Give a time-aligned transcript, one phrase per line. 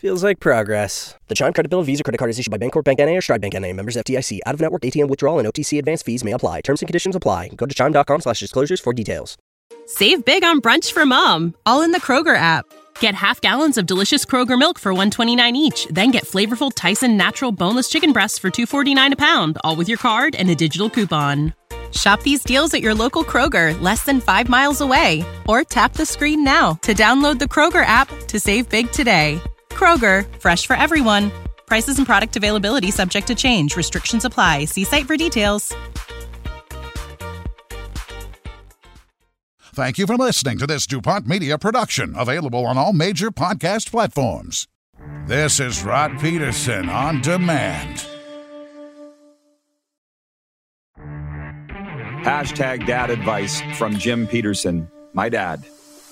[0.00, 1.14] Feels like progress.
[1.28, 3.42] The Chime Credit Bill Visa Credit Card is issued by Bancorp Bank NA or Stride
[3.42, 3.74] Bank NA.
[3.74, 4.40] Members FDIC.
[4.46, 6.62] Out-of-network ATM withdrawal and OTC advance fees may apply.
[6.62, 7.48] Terms and conditions apply.
[7.48, 9.36] Go to chime.com slash disclosures for details.
[9.84, 12.64] Save big on brunch for mom, all in the Kroger app.
[13.00, 17.52] Get half gallons of delicious Kroger milk for 129 each, then get flavorful Tyson natural
[17.52, 21.52] boneless chicken breasts for 249 a pound, all with your card and a digital coupon.
[21.92, 26.06] Shop these deals at your local Kroger, less than 5 miles away, or tap the
[26.06, 29.42] screen now to download the Kroger app to save big today.
[29.72, 31.30] Kroger, fresh for everyone.
[31.66, 33.76] Prices and product availability subject to change.
[33.76, 34.66] Restrictions apply.
[34.66, 35.74] See site for details.
[39.72, 44.66] Thank you for listening to this DuPont Media production, available on all major podcast platforms.
[45.26, 48.04] This is Rod Pedersen on demand.
[52.24, 55.64] Hashtag dad advice from Jim Pedersen, my dad,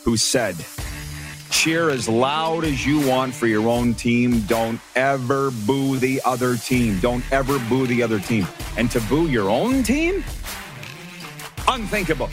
[0.04, 0.54] who said,
[1.50, 4.40] Cheer as loud as you want for your own team.
[4.42, 7.00] Don't ever boo the other team.
[7.00, 8.46] Don't ever boo the other team.
[8.76, 10.22] And to boo your own team?
[11.66, 12.30] Unthinkable.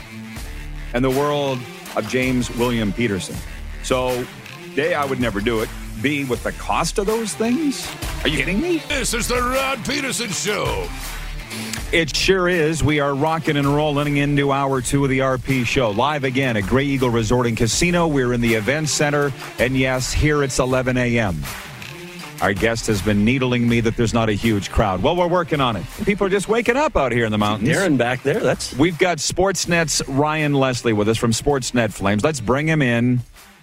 [0.94, 1.60] And the world
[1.96, 3.36] of James William Pedersen.
[3.84, 4.26] So,
[4.78, 5.70] A, I would never do it.
[6.02, 7.90] B, with the cost of those things?
[8.24, 8.78] Are you kidding me?
[8.90, 10.88] This is the Rod Pedersen Show.
[11.96, 12.84] It sure is.
[12.84, 15.92] We are rocking and rolling into hour two of the RP show.
[15.92, 18.06] Live again at Grey Eagle Resort and Casino.
[18.06, 19.32] We're in the event center.
[19.60, 21.42] And yes, here it's 11 a.m.
[22.42, 25.02] Our guest has been needling me that there's not a huge crowd.
[25.02, 25.86] Well, we're working on it.
[26.04, 27.70] People are just waking up out here in the mountains.
[27.70, 28.42] Darren back there.
[28.42, 32.26] That's We've got Sportsnet's Ryan Leslie with us from Sportsnet Flames.
[32.26, 33.22] Let's bring him in.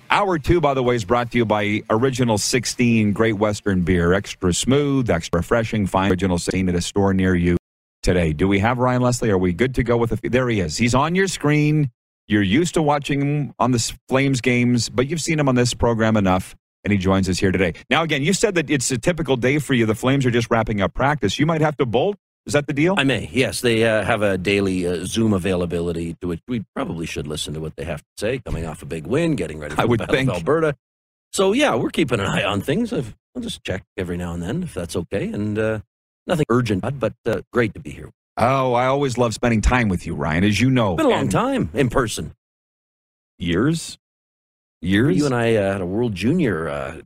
[0.09, 4.15] Hour two, by the way, is brought to you by Original 16 Great Western Beer.
[4.15, 5.87] Extra smooth, extra refreshing.
[5.87, 7.59] Find Original 16 at a store near you
[8.03, 8.33] today.
[8.33, 9.31] Do we have Ryan Leslie?
[9.31, 10.77] Are we good to go with a There he is.
[10.77, 11.91] He's on your screen.
[12.29, 15.75] You're used to watching him on the Flames games, but you've seen him on this
[15.75, 16.55] program enough,
[16.85, 17.75] and he joins us here today.
[17.91, 19.87] Now, again, you said that it's a typical day for you.
[19.87, 21.39] The Flames are just wrapping up practice.
[21.39, 22.17] You might have to bolt.
[22.47, 22.95] Is that the deal?
[22.99, 23.29] I may.
[23.33, 27.55] Yes, they uh, have a daily uh, Zoom availability to which we probably should listen
[27.55, 28.39] to what they have to say.
[28.39, 30.29] Coming off a big win, getting ready for I would the think.
[30.29, 30.75] Alberta.
[31.33, 32.93] So yeah, we're keeping an eye on things.
[32.93, 35.81] I've, I'll just check every now and then if that's okay, and uh,
[36.27, 38.11] nothing urgent, but uh, great to be here.
[38.37, 40.93] Oh, I always love spending time with you, Ryan, as you know.
[40.95, 42.33] It's been a long time in person.
[43.39, 43.99] Years?
[44.81, 45.17] Years?
[45.17, 47.01] You and I uh, had a World Junior uh,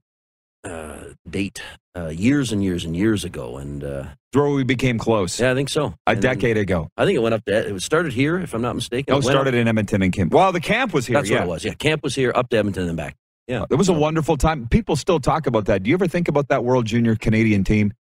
[0.65, 1.61] uh, date
[1.97, 5.41] uh, years and years and years ago, and uh, where we became close.
[5.41, 5.95] yeah, I think so.
[6.07, 6.89] A And decade ago.
[6.97, 7.69] I think it went up to.
[7.69, 9.13] It was started here, if I'm not mistaken.
[9.13, 10.29] No, It started up- in Edmonton and Kim.
[10.29, 11.17] Well, the camp was here.
[11.19, 11.39] That's yeah.
[11.41, 11.65] what it was.
[11.65, 13.17] Yeah, camp was here, up to Edmonton and back.
[13.47, 14.67] Yeah, It was a wonderful time.
[14.69, 15.85] People still talk about that.
[15.85, 17.93] Do you ever think about that World Junior Canadian team?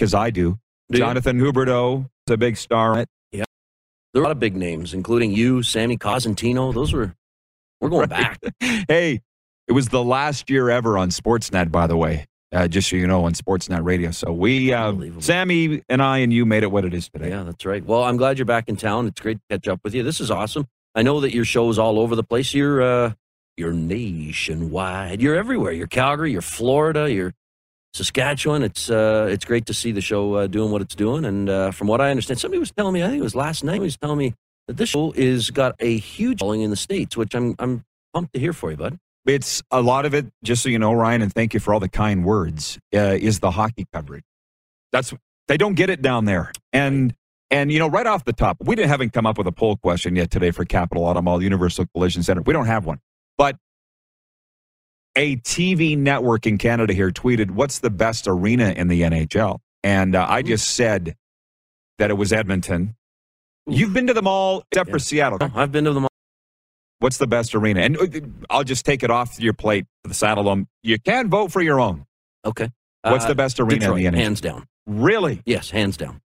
[0.00, 0.58] Because I do.
[0.90, 1.04] Do you?
[1.04, 3.04] Jonathan Huberdeau is a big star.
[3.32, 3.44] Yeah.
[4.14, 6.72] There are a lot of big names, including you, Sammy Cosentino.
[6.72, 7.14] Those were
[7.82, 8.40] we're going back.
[8.60, 9.20] hey,
[9.68, 12.26] it was the last year ever on Sportsnet, by the way.
[12.50, 14.10] Uh, just so you know, on Sportsnet Radio.
[14.10, 17.28] So we, uh, Sammy and I and you made it what it is today.
[17.28, 17.84] Yeah, that's right.
[17.84, 19.06] Well, I'm glad you're back in town.
[19.06, 20.02] It's great to catch up with you.
[20.02, 20.66] This is awesome.
[20.94, 22.54] I know that your show is all over the place.
[22.54, 23.12] You're uh,
[23.58, 25.20] you're nationwide.
[25.20, 25.72] You're everywhere.
[25.72, 26.32] You're Calgary.
[26.32, 27.12] You're Florida.
[27.12, 27.34] You're
[27.94, 28.62] Saskatchewan.
[28.62, 31.24] It's uh, it's great to see the show uh, doing what it's doing.
[31.24, 33.02] And uh, from what I understand, somebody was telling me.
[33.02, 33.74] I think it was last night.
[33.74, 34.34] He was telling me
[34.68, 37.84] that this show is got a huge following in the states, which I'm I'm
[38.14, 38.98] pumped to hear for you, bud.
[39.26, 41.80] It's a lot of it, just so you know, Ryan, and thank you for all
[41.80, 44.24] the kind words, uh, is the hockey coverage.
[44.92, 45.12] That's
[45.48, 46.52] they don't get it down there.
[46.72, 47.14] And
[47.50, 49.76] and you know, right off the top, we didn't haven't come up with a poll
[49.76, 52.42] question yet today for Capital Automall Universal Collision Center.
[52.42, 53.00] We don't have one.
[53.36, 53.56] But
[55.16, 60.14] a TV network in Canada here tweeted, "What's the best arena in the NHL?" And
[60.14, 61.16] uh, I just said
[61.98, 62.96] that it was Edmonton.
[63.66, 65.02] You've been to them all except for Yeah.
[65.02, 65.38] Seattle.
[65.54, 66.04] I've been to them.
[66.04, 66.10] all.
[66.98, 67.80] What's the best arena?
[67.80, 68.06] And uh,
[68.50, 70.48] I'll just take it off your plate for the saddle.
[70.48, 72.04] Um, you can vote for your own.
[72.44, 72.68] Okay.
[73.02, 74.22] What's Uh, the best arena Detroit, in the NHL?
[74.22, 74.66] hands down.
[74.86, 75.42] Really?
[75.46, 76.20] Yes, hands down.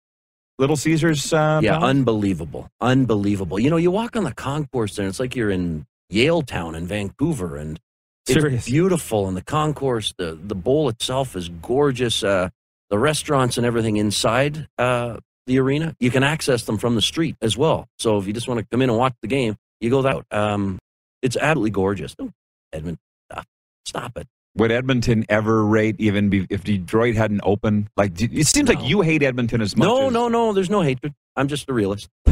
[0.59, 1.31] Little Caesars?
[1.33, 1.89] Uh, Yeah, Palace?
[1.91, 2.69] unbelievable.
[2.81, 3.59] Unbelievable.
[3.59, 6.87] You know, you walk on the concourse there, and it's like you're in Yaletown in
[6.87, 7.79] Vancouver, and
[8.27, 9.27] it's beautiful.
[9.27, 12.23] And the concourse, the, the bowl itself is gorgeous.
[12.23, 12.49] Uh,
[12.89, 15.17] the restaurants and everything inside uh,
[15.47, 17.87] the arena, you can access them from the street as well.
[17.97, 20.01] So if you just want to come in and watch the game, you You go
[20.03, 20.25] that.
[20.31, 20.79] Um,
[21.21, 22.15] it's absolutely gorgeous.
[22.15, 22.31] Don't
[22.71, 22.99] Edmonton
[23.31, 23.45] stuff.
[23.85, 24.27] Stop it.
[24.57, 27.89] Would Edmonton ever rate even be, if Detroit hadn't opened?
[27.97, 29.87] Like it seems like you hate Edmonton as much.
[29.87, 30.53] No, as, no, no.
[30.53, 31.13] There's no hatred.
[31.35, 32.07] I'm just a realist.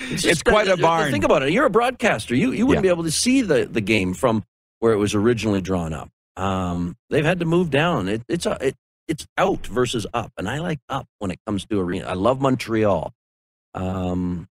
[0.00, 1.10] it's just quite that- a barn.
[1.10, 1.52] Think about it.
[1.52, 2.34] You're a broadcaster.
[2.34, 2.90] You you wouldn't Yeah.
[2.90, 4.44] be able to see the, the game from
[4.80, 6.10] where it was originally drawn up.
[6.36, 8.08] Um, they've had to move down.
[8.08, 8.74] It, it's a, it,
[9.08, 12.06] it's out versus up, and I like up when it comes to arena.
[12.06, 13.12] I love Montreal.
[13.74, 14.48] Um,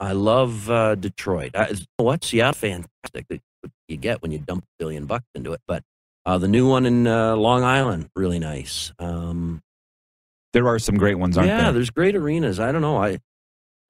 [0.00, 1.52] I love uh, Detroit.
[1.54, 2.54] I, you know what Seattle?
[2.54, 3.40] Fantastic.
[3.88, 5.60] You get when you dump a billion bucks into it.
[5.66, 5.82] But
[6.24, 8.92] uh, the new one in uh, Long Island, really nice.
[8.98, 9.62] Um,
[10.52, 11.66] there are some great ones, aren't yeah, there?
[11.66, 12.58] Yeah, there's great arenas.
[12.58, 12.96] I don't know.
[12.96, 13.18] I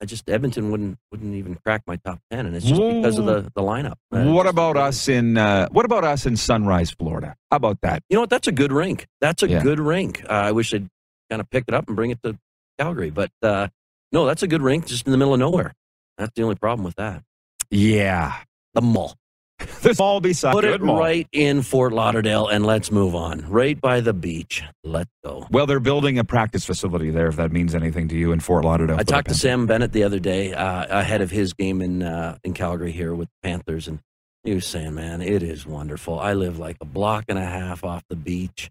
[0.00, 3.24] I just Edmonton wouldn't wouldn't even crack my top ten, and it's just because of
[3.24, 3.94] the the lineup.
[4.12, 7.34] Uh, What about us in uh, What about us in Sunrise, Florida?
[7.50, 8.02] How about that?
[8.10, 8.30] You know what?
[8.30, 9.06] That's a good rink.
[9.20, 9.62] That's a Yeah.
[9.62, 10.22] good rink.
[10.28, 10.88] Uh, I wish they'd
[11.30, 12.38] kind of pick it up and bring it to
[12.78, 13.68] Calgary, but uh,
[14.12, 15.72] no, that's a good rink, just in the middle of nowhere.
[16.18, 17.22] That's the only problem with that.
[17.70, 18.34] Yeah,
[18.74, 19.16] The mall.
[19.82, 20.98] there's all beside Put it mall.
[20.98, 23.48] right in Fort Lauderdale, and let's move on.
[23.48, 24.62] Right by the beach.
[24.84, 25.46] Let's go.
[25.50, 27.28] Well, they're building a practice facility there.
[27.28, 28.98] If that means anything to you in Fort Lauderdale.
[28.98, 32.36] I talked to Sam Bennett the other day uh, ahead of his game in uh,
[32.44, 34.00] in Calgary here with the Panthers, and
[34.44, 36.18] he was saying, "Man, it is wonderful.
[36.18, 38.70] I live like a block and a half off the beach.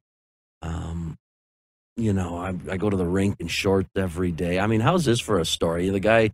[0.62, 1.18] Um,
[1.98, 4.60] you know, I, I go to the rink in shorts every day.
[4.60, 5.90] I mean, how's this for a story?
[5.90, 6.32] The guy,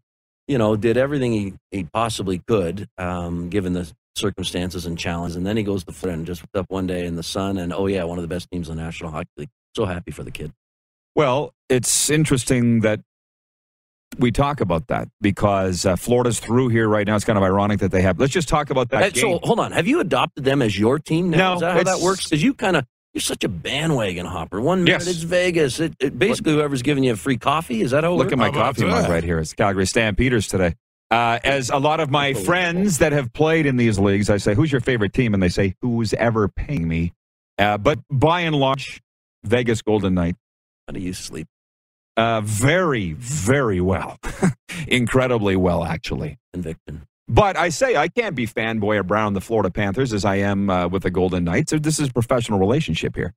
[0.47, 5.45] you know, did everything he, he possibly could, um, given the circumstances and challenges, and
[5.45, 7.87] then he goes to Florida and just up one day in the sun, and oh
[7.87, 9.49] yeah, one of the best teams in the National Hockey League.
[9.75, 10.51] So happy for the kid.
[11.15, 13.01] Well, it's interesting that
[14.17, 17.15] we talk about that because uh, Florida's through here right now.
[17.15, 18.19] It's kind of ironic that they have.
[18.19, 19.21] Let's just talk about that game.
[19.21, 21.37] So hold on, have you adopted them as your team now?
[21.37, 22.25] No, Is that how that works?
[22.25, 24.61] Because you kind of you're such a bandwagon hopper.
[24.61, 25.07] One minute Yes.
[25.07, 25.79] it's Vegas.
[25.81, 27.81] It, it basically whoever's giving you a free coffee.
[27.81, 28.13] Is that how?
[28.13, 29.39] Look at my How coffee mug right here.
[29.39, 30.75] It's Calgary Stampeders today.
[31.11, 34.55] Uh, as a lot of my friends that have played in these leagues, I say,
[34.55, 37.13] "Who's your favorite team?" And they say, "Who's ever paying me?"
[37.57, 39.01] Uh, but by and large,
[39.43, 40.39] Vegas Golden Knights.
[40.87, 41.47] How do you sleep?
[42.15, 44.17] Uh, very, very well,
[44.87, 46.37] incredibly well, actually.
[46.53, 47.03] Conviction.
[47.27, 50.87] But I say I can't be fanboy around the Florida Panthers as I am uh,
[50.87, 51.71] with the Golden Knights.
[51.71, 53.33] This is a professional relationship here.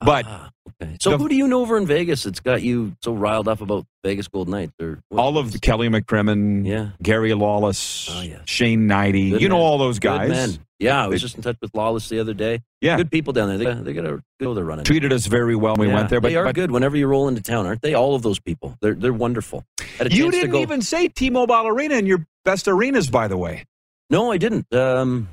[0.00, 0.50] But Ah,
[0.82, 0.96] okay.
[1.00, 3.60] So the- who do you know over in Vegas that's got you so riled up
[3.62, 4.74] about Vegas Golden Knights?
[4.80, 6.90] Or all of the Kelly McCrimmon, Yeah.
[7.02, 8.40] Gary Lawless, Oh, yes.
[8.44, 10.58] Shane Hnidy, Good you know all those guys.
[10.78, 12.60] Yeah, I was They- just in touch with Lawless the other day.
[12.82, 12.98] Yeah.
[12.98, 13.56] Good people down there.
[13.56, 14.84] They, they got a good they're running.
[14.84, 16.20] Treated us very well when we Yeah, went there.
[16.20, 17.94] But, they are but good whenever you roll into town, aren't they?
[17.94, 18.76] All of those people.
[18.82, 19.64] They're they're wonderful.
[20.10, 23.64] You didn't go- even say T-Mobile Arena in your best arenas, by the way.
[24.10, 24.70] No, I didn't.
[24.74, 25.28] Um,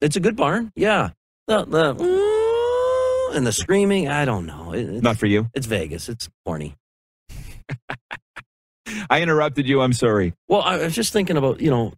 [0.00, 0.72] it's a good barn.
[0.74, 1.10] Yeah.
[1.46, 2.27] The "Mm,"
[3.32, 4.08] and the screaming.
[4.08, 4.72] I don't know.
[4.72, 5.48] It, it's, Not for you.
[5.54, 6.08] it's Vegas.
[6.08, 6.76] It's horny.
[9.10, 9.80] I interrupted you.
[9.80, 10.34] I'm sorry.
[10.48, 11.92] Well, I was just thinking about you know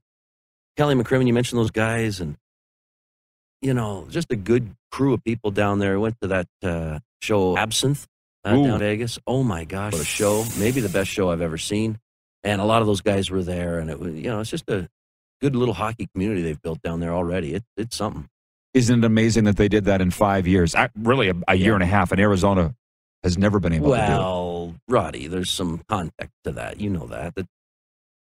[0.77, 1.27] Kelly McCrimmon.
[1.27, 2.37] You mentioned those guys, and
[3.63, 5.95] you know just a good crew of people down there.
[5.95, 8.07] I went to that uh, show Absinthe
[8.45, 9.19] uh, down in Vegas.
[9.27, 10.45] Oh my gosh, what a show!
[10.59, 11.99] Maybe the best show I've ever seen.
[12.43, 14.69] And a lot of those guys were there, and it was you know it's just
[14.69, 14.89] a
[15.41, 17.55] good little hockey community they've built down there already.
[17.55, 18.29] It, it's something.
[18.75, 20.75] Isn't it amazing that they did that in five years?
[20.75, 21.75] I, really, a, a year Yeah.
[21.75, 22.75] and a half, and Arizona
[23.25, 24.09] has never been able to do it.
[24.09, 26.81] Well, Roddy, there's some context to that.
[26.81, 27.47] You know that that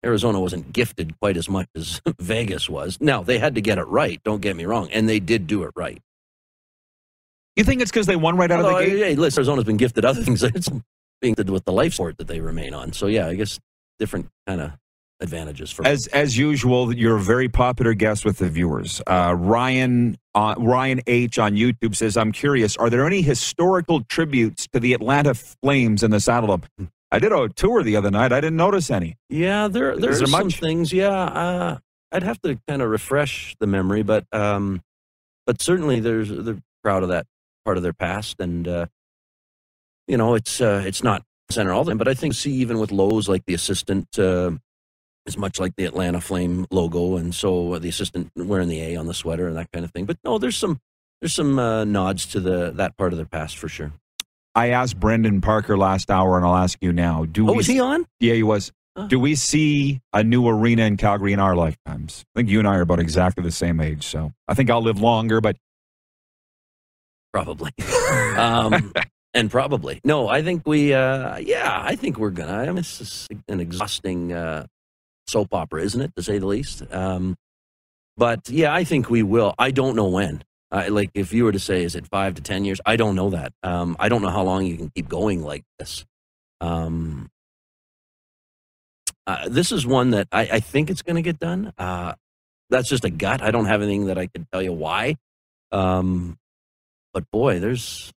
[0.05, 2.99] Arizona wasn't gifted quite as much as Vegas was.
[3.01, 4.21] Now they had to get it right.
[4.23, 5.99] Don't get me wrong, and they did do it right.
[7.55, 8.97] You think it's because they won right out Although, of the gate?
[8.99, 10.43] hey, listen, Arizona's been gifted other things.
[10.43, 10.69] It's
[11.21, 12.93] being gifted with the life sport that they remain on.
[12.93, 13.59] So yeah, I guess
[13.97, 14.71] different kind of
[15.19, 19.01] advantages for As as usual, you're a very popular guest with the viewers.
[19.07, 22.75] Uh, Ryan uh, Ryan H on YouTube says, "I'm curious.
[22.77, 26.65] Are there any historical tributes to the Atlanta Flames in the Saddle Up?"
[27.11, 28.33] I did a tour the other night.
[28.33, 29.17] I didn't notice any.
[29.29, 30.91] Yeah, there there Is are there some things.
[30.91, 31.77] Yeah, uh,
[32.11, 34.81] I'd have to kind of refresh the memory, but um,
[35.45, 37.25] but certainly there's they're proud of that
[37.63, 38.85] part of their past, and uh,
[40.07, 42.91] you know it's uh, it's not center all them, but I think see even with
[42.91, 44.51] Lowe's like the assistant uh,
[45.25, 48.95] is much like the Atlanta Flame logo, and so uh, the assistant wearing the A
[48.95, 50.05] on the sweater and that kind of thing.
[50.05, 50.79] But no, there's some
[51.21, 53.91] there's some uh, nods to the that part of their past for sure.
[54.53, 57.25] I asked Brendan Parker last hour, and I'll ask you now.
[57.25, 57.57] Do Oh, we?
[57.57, 58.05] was he on?
[58.19, 58.71] Yeah, he was.
[58.97, 59.07] Oh.
[59.07, 62.23] Do we see a new arena in Calgary in our lifetimes?
[62.33, 64.81] I think you and I are about exactly the same age, so I think I'll
[64.81, 65.41] live longer.
[65.41, 65.57] But
[67.33, 67.71] Probably.
[68.37, 68.93] um,
[69.33, 69.99] and probably.
[70.05, 72.55] No, I think we, uh, yeah, I think we're going to.
[72.55, 74.67] I mean, it's just an exhausting uh,
[75.27, 76.83] soap opera, isn't it, to say the least?
[76.91, 77.35] Um,
[78.17, 79.53] but yeah, I think we will.
[79.57, 80.43] I don't know when.
[80.71, 82.81] I like, if you were to say, is it five to 10 years?
[82.85, 83.53] I don't know that.
[83.63, 86.05] Um, I don't know how long you can keep going like this.
[86.61, 87.29] Um,
[89.27, 91.73] Uh, this is one that I, I think it's going to get done.
[91.77, 92.13] Uh,
[92.69, 93.41] that's just a gut.
[93.41, 95.17] I don't have anything that I can tell you why.
[95.71, 96.37] Um,
[97.13, 98.11] but boy, there's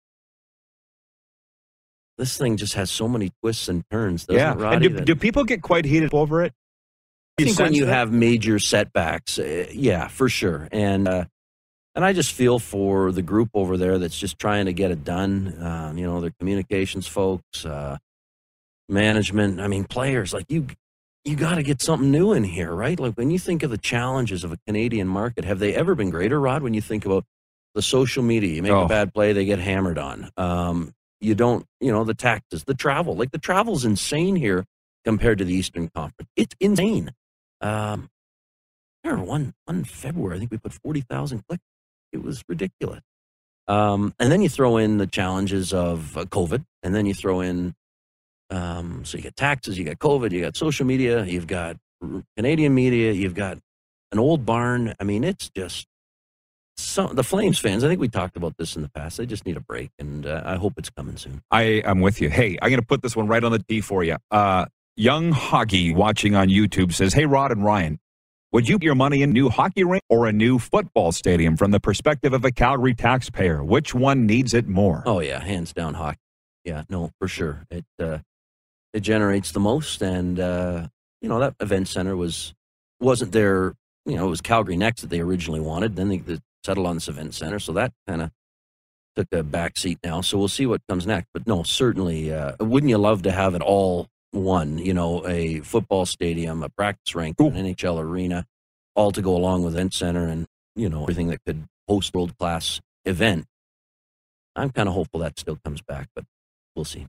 [2.18, 4.26] this thing just has so many twists and turns.
[4.26, 4.72] Doesn't yeah.
[4.72, 6.54] And do, do people get quite heated over it?
[7.40, 7.94] I think when you that?
[7.94, 10.68] have major setbacks, uh, yeah, for sure.
[10.72, 11.26] And uh,
[11.94, 15.04] and I just feel for the group over there that's just trying to get it
[15.04, 15.56] done.
[15.62, 17.98] Um, you know, their communications folks, uh,
[18.90, 19.60] management.
[19.60, 20.68] I mean, players like you.
[21.26, 22.98] You got to get something new in here, right?
[22.98, 26.10] Like when you think of the challenges of a Canadian market, have they ever been
[26.10, 26.64] greater, Rod?
[26.64, 27.26] When you think about
[27.76, 28.86] the social media, you make Oh.
[28.86, 30.32] a bad play, they get hammered on.
[30.38, 33.14] Um, you don't, you know, the taxes, the travel.
[33.14, 34.64] Like the travel's insane here
[35.04, 36.30] compared to the Eastern Conference.
[36.38, 37.12] It's insane.
[37.62, 38.10] Um,
[39.04, 41.64] I remember one one February, I think we put forty thousand clicks.
[42.12, 43.02] It was ridiculous.
[43.68, 47.42] Um, and then you throw in the challenges of uh, COVID, and then you throw
[47.42, 47.74] in,
[48.50, 51.76] um, so you get taxes, you got COVID, you got social media, you've got
[52.38, 53.58] Canadian media, you've got
[54.14, 54.94] an old barn.
[55.02, 55.86] I mean, it's just
[56.78, 57.84] some the Flames fans.
[57.84, 59.18] I think we talked about this in the past.
[59.18, 61.42] They just need a break, and uh, I hope it's coming soon.
[61.52, 62.30] I am with you.
[62.30, 64.16] Hey, I'm going to put this one right on the D for you.
[64.32, 64.66] Uh,
[64.98, 68.00] young Hoggy watching on YouTube says, Hey, Rod and Ryan,
[68.52, 71.72] would you put your money in new hockey rink or a new football stadium from
[71.72, 73.64] the perspective of a Calgary taxpayer?
[73.64, 75.04] Which one needs it more?
[75.06, 76.20] Oh yeah, hands down hockey.
[76.66, 77.66] Yeah, no, for sure.
[77.70, 78.20] It uh,
[78.94, 80.88] it generates the most, and uh,
[81.22, 82.54] you know that event center was
[83.00, 83.76] wasn't there.
[84.06, 85.96] You know, it was Calgary next that they originally wanted.
[85.96, 88.32] Then they, they settled on this event center, so that kind of
[89.16, 90.22] took a back seat now.
[90.22, 91.28] So we'll see what comes next.
[91.34, 94.78] But no, certainly, uh, wouldn't you love to have it all one?
[94.78, 98.46] You know, a football stadium, a practice rink, an NHL arena,
[98.96, 102.38] all to go along with event center, and you know everything that could host world
[102.38, 103.46] class event.
[104.56, 106.26] I'm kind of hopeful that still comes back, but
[106.76, 107.08] we'll see.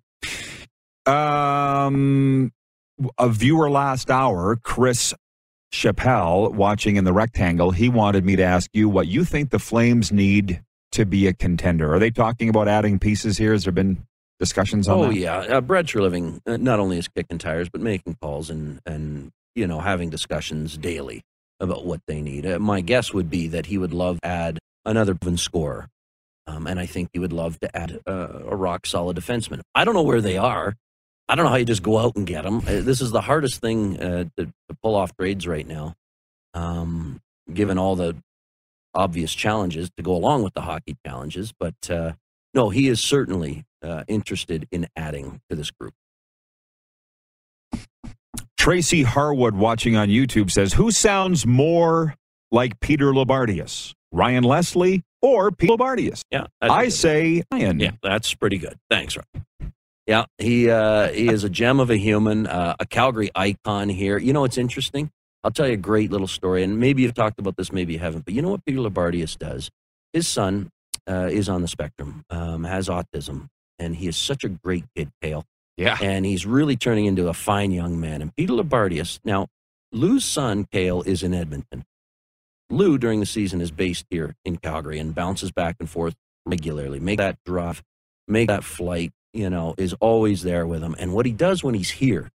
[1.06, 2.52] Um,
[3.16, 5.14] a viewer last hour, Chris
[5.73, 9.58] Chappelle, watching in the rectangle, he wanted me to ask you what you think the
[9.58, 11.94] Flames need to be a contender.
[11.94, 13.52] Are they talking about adding pieces here?
[13.52, 14.06] Has there been
[14.40, 15.14] discussions on Oh that?
[15.14, 19.30] yeah, uh, Brad Treliving uh, not only is kicking tires, but making calls and and
[19.54, 21.23] you know having discussions daily
[21.61, 22.47] about what they need.
[22.47, 25.88] Uh, my guess would be that he would love to add another scorer,
[26.47, 29.61] um, and I think he would love to add uh, a rock solid defenseman.
[29.75, 30.75] I don't know where they are.
[31.28, 32.59] I don't know how you just go out and get them.
[32.61, 35.95] Uh, this is the hardest thing uh, to, to pull off trades right now,
[36.54, 37.21] um,
[37.52, 38.16] given all the
[38.95, 41.52] obvious challenges to go along with the hockey challenges.
[41.59, 42.12] But uh,
[42.54, 45.94] no, he is certainly uh, interested in adding to this group.
[48.56, 52.14] Tracy Harwood watching on YouTube says, Who sounds more
[52.50, 53.94] like Peter Loubardias?
[54.12, 56.23] Ryan Leslie or Peter Loubardias?
[56.30, 56.92] Yeah, that's I good.
[56.92, 57.80] say Ryan.
[57.80, 58.76] Yeah, that's pretty good.
[58.90, 59.73] Thanks, Ryan.
[60.06, 64.18] Yeah, he uh, he is a gem of a human, uh, a Calgary icon here.
[64.18, 65.11] You know, it's interesting.
[65.44, 67.99] I'll tell you a great little story, and maybe you've talked about this, maybe you
[67.99, 68.25] haven't.
[68.25, 69.70] But you know what Peter Loubardias does?
[70.14, 70.70] His son
[71.08, 75.11] uh, is on the spectrum, um, has autism, and he is such a great kid,
[75.23, 75.44] Kale.
[75.76, 75.97] Yeah.
[76.02, 78.20] and he's really turning into a fine young man.
[78.20, 79.47] And Peter Loubardias, now
[79.92, 81.85] Lou's son, Kale, is in Edmonton.
[82.68, 86.99] Lou, during the season, is based here in Calgary and bounces back and forth regularly.
[86.99, 87.82] Make that drive,
[88.26, 90.97] make that flight, you know, is always there with him.
[90.99, 92.30] And what he does when he's here,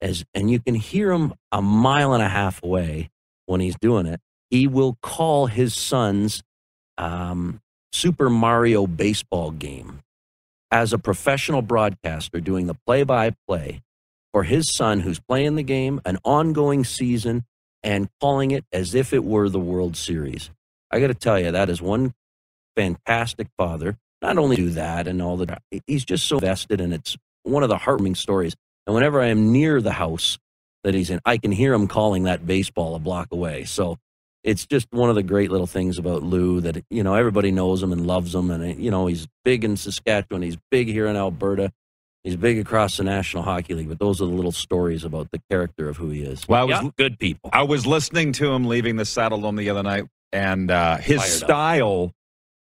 [0.00, 3.10] as and you can hear him a mile and a half away
[3.46, 4.20] when he's doing it,
[4.50, 6.42] he will call his son's
[6.98, 7.60] um,
[7.92, 10.00] Super Mario baseball game
[10.72, 13.82] as a professional broadcaster doing the play by play
[14.32, 17.44] for his son who's playing the game, an ongoing season,
[17.82, 20.50] and calling it as if it were the World Series.
[20.90, 22.14] I got to tell you, that is one
[22.74, 23.98] fantastic father.
[24.22, 27.68] Not only do that and all the, he's just so vested, and it's one of
[27.68, 28.54] the heartwarming stories.
[28.86, 30.38] And whenever I am near the house
[30.84, 33.64] that he's in, I can hear him calling that baseball a block away.
[33.64, 33.98] So
[34.44, 37.82] it's just one of the great little things about Lou that you know everybody knows
[37.82, 41.16] him and loves him, and you know he's big in Saskatchewan, he's big here in
[41.16, 41.72] Alberta,
[42.24, 43.88] he's big across the National Hockey League.
[43.88, 46.46] But those are the little stories about the character of who he is.
[46.48, 47.50] Well, I was- Yeah, good people.
[47.52, 51.20] I was listening to him leaving the Saddle Dome the other night, and uh, his
[51.20, 51.48] Fired up.
[51.48, 52.12] style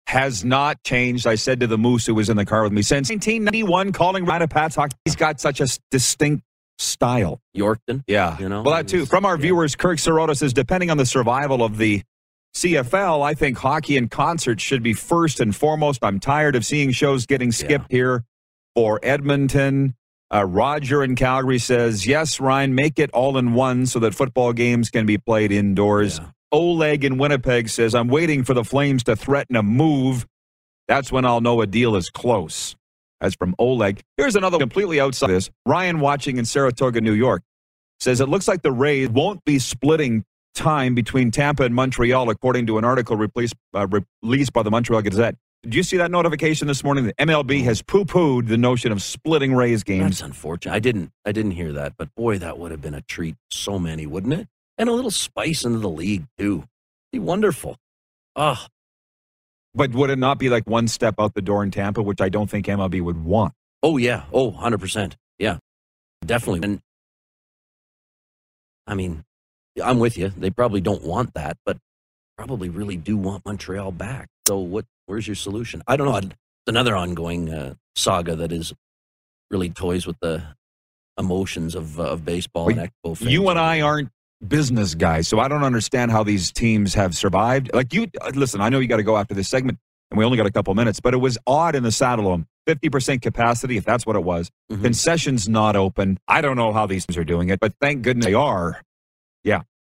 [0.07, 1.25] has not changed.
[1.25, 4.25] I said to the Moose who was in the car with me since 1991, calling
[4.25, 4.95] Ryan Pat's hockey.
[5.05, 6.43] He's got such a distinct
[6.83, 7.41] style.
[7.55, 9.05] Yorkton, Yeah, You know, Well, that too.
[9.05, 9.41] From our yeah.
[9.41, 12.03] viewers, Kirk Soroda says, depending on the survival of the
[12.55, 16.03] CFL, I think hockey and concerts should be first and foremost.
[16.03, 18.23] I'm tired of seeing shows getting skipped here
[18.75, 19.95] for Edmonton.
[20.33, 24.53] Uh, Roger in Calgary says, yes, Ryan, make it all in one so that football
[24.53, 26.19] games can be played indoors.
[26.19, 26.29] Yeah.
[26.51, 30.27] Oleg in Winnipeg says, I'm waiting for the Flames to threaten a move.
[30.87, 32.75] That's when I'll know a deal is close.
[33.23, 34.01] That's from Oleg.
[34.17, 35.49] Here's another completely outside this.
[35.65, 37.41] Ryan watching in Saratoga, New York.
[38.01, 40.25] says it looks like the Rays won't be splitting
[40.55, 43.87] time between Tampa and Montreal, according to an article released, uh,
[44.21, 45.37] released by the Montreal Gazette.
[45.63, 47.05] Did you see that notification this morning?
[47.05, 50.03] The MLB has poo-pooed the notion of splitting Rays games.
[50.03, 50.73] That's unfortunate.
[50.73, 51.11] I didn't.
[51.25, 53.37] I didn't hear that, but boy, that would have been a treat.
[53.49, 54.49] So many, wouldn't it?
[54.77, 56.65] And a little spice into the league too.
[57.13, 57.77] Be wonderful.
[58.35, 58.65] Oh,
[59.75, 62.29] But would it not be like one step out the door in Tampa, which I
[62.29, 63.53] don't think MLB would want?
[63.81, 64.23] oh yeah.
[64.31, 65.17] Oh, 100 percent.
[65.39, 65.57] Yeah,
[66.25, 66.61] definitely.
[66.63, 66.79] And
[68.87, 69.23] I mean,
[69.83, 70.29] I'm with you.
[70.29, 71.77] They probably don't want that, but
[72.37, 74.27] probably really do want Montreal back.
[74.47, 74.85] So what?
[75.05, 75.81] Where's your solution?
[75.87, 76.15] I don't know.
[76.17, 76.29] It's
[76.67, 78.73] another ongoing uh, saga that is
[79.51, 80.43] really toys with the
[81.17, 83.17] emotions of uh, of baseball Well, and Expo.
[83.17, 83.31] fans.
[83.31, 84.09] You and I aren't
[84.47, 87.71] business guys, so I don't understand how these teams have survived.
[87.73, 89.77] Like you, uh, listen, I know you got to go after this segment,
[90.11, 92.47] and we only got a couple minutes, but it was odd in the Saddle Dome.
[92.67, 94.49] 50% capacity, if that's what it was.
[94.71, 94.81] Mhm.
[94.83, 96.17] Concessions not open.
[96.29, 98.81] I don't know how these teams are doing it, but thank goodness they are.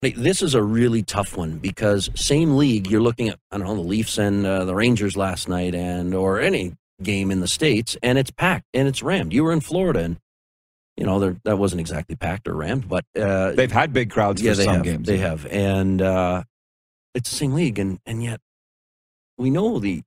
[0.01, 2.91] Hey, This is a really tough one because same league.
[2.91, 6.13] You're looking at I don't know the Leafs and uh, the Rangers last night, and
[6.13, 9.31] or any game in the states, and it's packed and it's rammed.
[9.31, 10.17] You were in Florida, and
[11.03, 14.41] you know there- that wasn't exactly packed or rammed, but uh, They've had big crowds
[14.41, 14.83] yeah, for they some have.
[14.85, 15.05] games.
[15.05, 16.43] They have, and uh,
[17.13, 18.39] it's the same league, and and yet
[19.37, 20.01] we know the.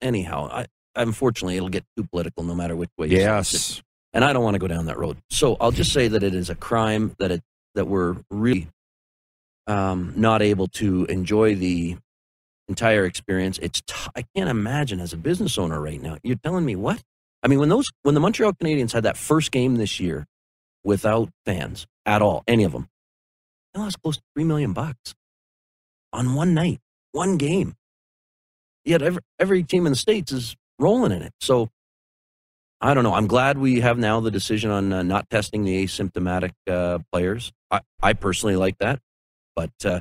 [0.00, 3.08] Anyhow, I unfortunately it'll get too political no matter which way.
[3.08, 3.82] you slice it Yes.
[4.12, 5.16] and I don't want to go down that road.
[5.30, 7.42] So I'll just say that it is a crime that it
[7.74, 8.68] that we're really
[9.66, 11.96] um, not able to enjoy the
[12.68, 13.58] entire experience.
[13.58, 16.18] It's t- I can't imagine as a business owner right now.
[16.22, 17.02] You're telling me what?
[17.44, 20.26] I mean, when those when the Montreal Canadiens had that first game this year
[20.82, 22.88] without fans at all, any of them,
[23.74, 25.14] they lost close to three million bucks
[26.12, 26.80] on one night,
[27.12, 27.76] one game.
[28.84, 31.32] Yet every every team in the states is rolling in it.
[31.40, 31.68] So
[32.80, 33.14] I don't know.
[33.14, 37.52] I'm glad we have now the decision on uh, not testing the asymptomatic uh, players.
[37.70, 39.00] I, I personally like that,
[39.54, 40.00] but uh,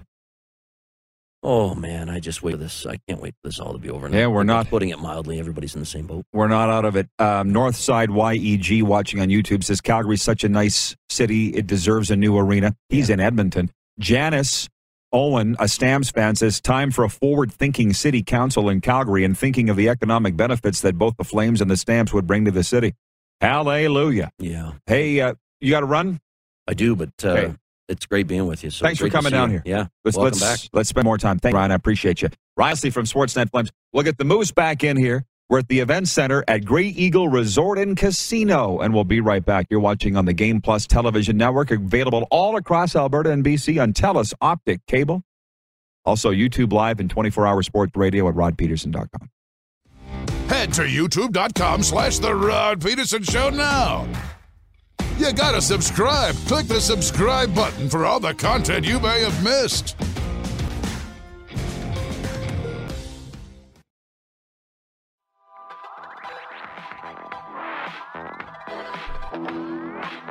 [1.44, 2.86] oh man, I just wait for this.
[2.86, 4.08] I can't wait for this all to be over.
[4.10, 4.18] Now.
[4.18, 5.40] Yeah, we're not- putting it mildly.
[5.40, 6.26] Everybody's in the same boat.
[6.34, 7.08] We're not out of it.
[7.20, 11.50] Um, Northside YEG watching on YouTube says Calgary's such a nice city.
[11.50, 12.76] It deserves a new arena.
[12.90, 13.70] He's in Edmonton.
[14.00, 14.70] Janice
[15.12, 19.38] Owen, a Stamps fan, says time for a forward thinking city council in Calgary and
[19.38, 22.52] thinking of the economic benefits that both the Flames and the Stamps would bring to
[22.52, 22.94] the city.
[23.40, 24.32] Hallelujah.
[24.40, 26.20] Yeah, Hey, uh, you got to run?
[26.68, 27.56] I do, but uh, Okay.
[27.90, 28.70] It's great being with you.
[28.70, 29.62] So Thanks for coming down you.
[29.66, 29.78] here.
[29.78, 30.70] Yeah, Let's welcome let's back.
[30.74, 31.38] let's spend more time.
[31.40, 31.72] Thank you, Ryan.
[31.72, 32.30] I appreciate you.
[32.56, 33.72] Risley from Sportsnet Flames.
[33.92, 35.26] We'll get the Moose back in here.
[35.50, 39.44] We're at the event center at Grey Eagle Resort and Casino, and we'll be right
[39.46, 39.68] back.
[39.70, 43.92] You're watching on the Game Plus television network, available all across Alberta and BC on
[43.94, 45.22] TELUS Optik Cable.
[46.06, 49.30] Also, YouTube Live and 24-hour sports radio at rodpedersen.com.
[50.48, 54.08] Head to youtube.com slash The Rod Pedersen Show now.
[55.18, 56.36] You gotta subscribe.
[56.48, 59.96] Click the subscribe button for all the content you may have missed.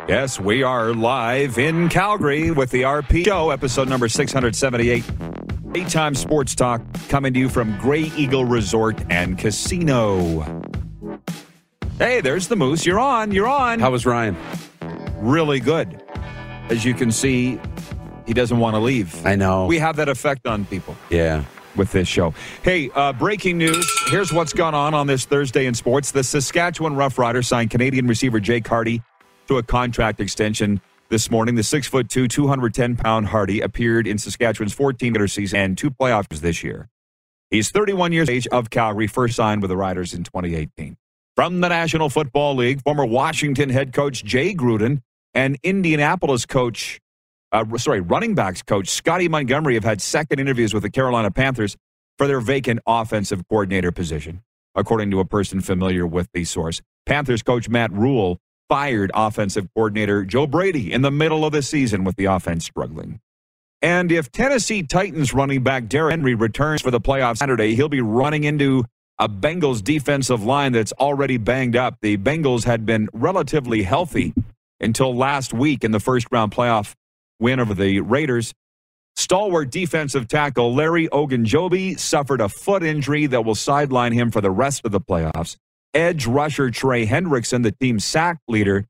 [0.09, 5.05] Yes, we are live in Calgary with the RP Show, episode number 678.
[5.73, 10.62] Daytime sports talk coming to you from Grey Eagle Resort and Casino.
[11.99, 12.85] Hey, there's the Moose.
[12.85, 13.31] You're on.
[13.31, 13.79] You're on.
[13.79, 14.37] How was Ryan?
[15.23, 16.03] Really good.
[16.69, 17.61] As you can see,
[18.27, 19.25] he doesn't want to leave.
[19.25, 19.67] I know.
[19.67, 21.45] We have that effect on people yeah.
[21.77, 22.35] with this show.
[22.65, 23.89] Hey, uh, breaking news.
[24.09, 26.11] Here's what's gone on on this Thursday in sports.
[26.11, 29.01] The Saskatchewan Roughriders signed Canadian receiver Jake Harty
[29.47, 31.55] to a contract extension this morning.
[31.55, 35.93] The six foot two, 210 pound Harty appeared in Saskatchewan's 14 regular season and two
[35.93, 36.89] playoffs this year.
[37.49, 40.97] He's 31 years of age of Calgary, first signed with the Riders in 2018.
[41.37, 45.01] From the National Football League, former Washington head coach Jay Gruden
[45.35, 47.01] and Indianapolis coach,
[47.53, 51.77] uh, sorry, running backs coach Scottie Montgomery have had second interviews with the Carolina Panthers
[52.18, 54.42] for their vacant offensive coordinator position,
[54.75, 56.81] according to a person familiar with the source.
[57.07, 62.05] Panthers coach Matt Rhule fired offensive coordinator Joe Brady in the middle of the season
[62.05, 63.21] with the offense struggling.
[63.83, 68.01] And if Tennessee Titans running back Derrick Henry returns for the playoffs Saturday, he'll be
[68.01, 68.85] running into
[69.18, 71.97] a Bengals defensive line that's already banged up.
[72.01, 74.33] The Bengals had been relatively healthy
[74.83, 76.95] until last week in the first round playoff
[77.38, 78.53] win over the Raiders.
[79.16, 84.51] Stalwart defensive tackle Larry Ogunjobi suffered a foot injury that will sideline him for the
[84.51, 85.57] rest of the playoffs.
[85.95, 88.87] Edge rusher Trey Hendrickson, the team's sack leader,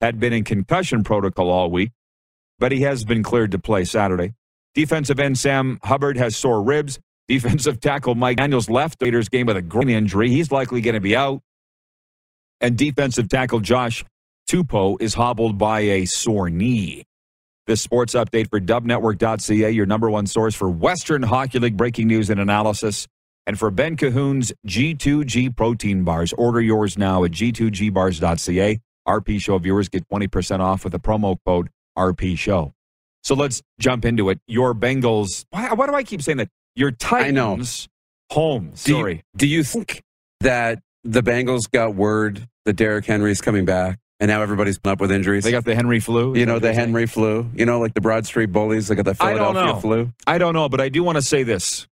[0.00, 1.92] had been in concussion protocol all week,
[2.58, 4.34] but he has been cleared to play Saturday.
[4.74, 6.98] Defensive end Sam Hubbard has sore ribs.
[7.28, 10.30] Defensive tackle Mike Daniels left the Raiders game with a groin injury.
[10.30, 11.42] He's likely going to be out.
[12.60, 14.04] And defensive tackle Josh
[14.46, 17.04] Tupou is hobbled by a sore knee.
[17.66, 22.30] This sports update for dubnetwork.ca, your number one source for Western Hockey League breaking news
[22.30, 23.08] and analysis.
[23.48, 28.78] And for Ben Cahoon's G2G protein bars, order yours now at g2gbars.ca.
[29.08, 32.72] RP Show viewers get 20% off with the promo code RP Show.
[33.24, 34.38] So let's jump into it.
[34.46, 36.50] Your Bengals, why, why do I keep saying that?
[36.76, 37.88] Your Titans
[38.30, 38.70] home.
[38.84, 39.14] Do Sorry.
[39.14, 40.02] you, do you think
[40.40, 45.12] that the Bengals got word that Derrick Henry's coming back and now everybody's up with
[45.12, 45.44] injuries?
[45.44, 46.36] They got the Henry flu.
[46.36, 46.72] You know, the?
[46.72, 47.48] Henry flu.
[47.54, 49.80] You know, like the Broad Street Bullies, they got the I Philadelphia know.
[49.80, 50.12] flu.
[50.26, 51.86] I don't know, but I do want to say this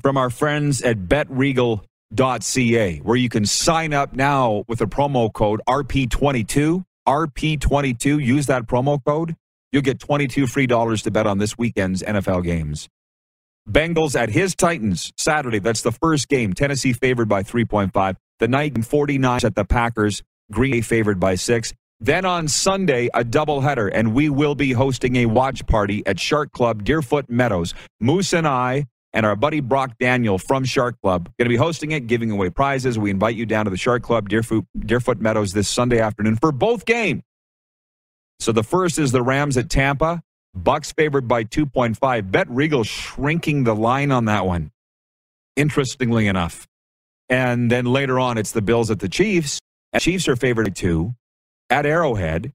[0.00, 5.60] from our friends at betregal.ca, where you can sign up now with a promo code
[5.68, 6.84] RP22.
[7.06, 9.36] RP22, use that promo code.
[9.72, 12.88] You'll get 22 free dollars to bet on this weekend's NFL games.
[13.68, 15.58] Bengals at his Titans Saturday.
[15.58, 16.52] That's the first game.
[16.52, 18.16] Tennessee favored by 3.5.
[18.38, 20.22] The night 49 at the Packers.
[20.50, 21.72] Green Bay favored by six.
[22.00, 26.52] Then on Sunday, a doubleheader, and we will be hosting a watch party at Shark
[26.52, 27.72] Club, Deerfoot Meadows.
[28.00, 31.92] Moose and I and our buddy Brock Daniel from Shark Club going to be hosting
[31.92, 32.98] it, giving away prizes.
[32.98, 36.52] We invite you down to the Shark Club, Deerfoot, Deerfoot Meadows, this Sunday afternoon for
[36.52, 37.22] both games.
[38.40, 40.22] So the first is the Rams at Tampa.
[40.54, 42.30] Bucks favored by 2.5.
[42.30, 44.70] Bet Regal shrinking the line on that one.
[45.56, 46.66] Interestingly enough.
[47.28, 49.60] And then later on, it's the Bills at the Chiefs.
[50.00, 51.14] Chiefs are favored by two
[51.70, 52.52] at Arrowhead.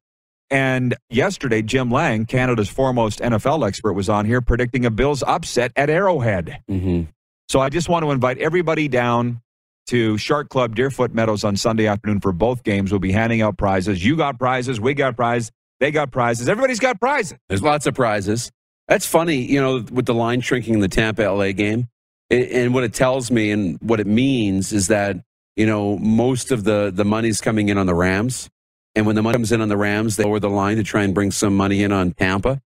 [0.51, 5.71] And yesterday, Jim Lang, Canada's foremost NFL expert, was on here predicting a Bills upset
[5.75, 6.61] at Arrowhead.
[6.67, 7.03] hmm
[7.49, 9.41] So I just want to invite everybody down
[9.87, 12.91] to Shark Club Deerfoot Meadows on Sunday afternoon for both games.
[12.91, 14.03] We'll be handing out prizes.
[14.03, 16.49] You got prizes, we got prizes, they got prizes.
[16.49, 17.37] Everybody's got prizes.
[17.47, 18.51] There's lots of prizes.
[18.87, 21.87] That's funny, you know, with the line shrinking in the Tampa LA game.
[22.31, 25.17] And what it tells me and what it means is that,
[25.59, 28.49] you know, most of the, the money's coming in on the Rams.
[28.95, 31.03] And when the money comes in on the Rams, they lower the line to try
[31.03, 32.61] and bring some money in on Tampa.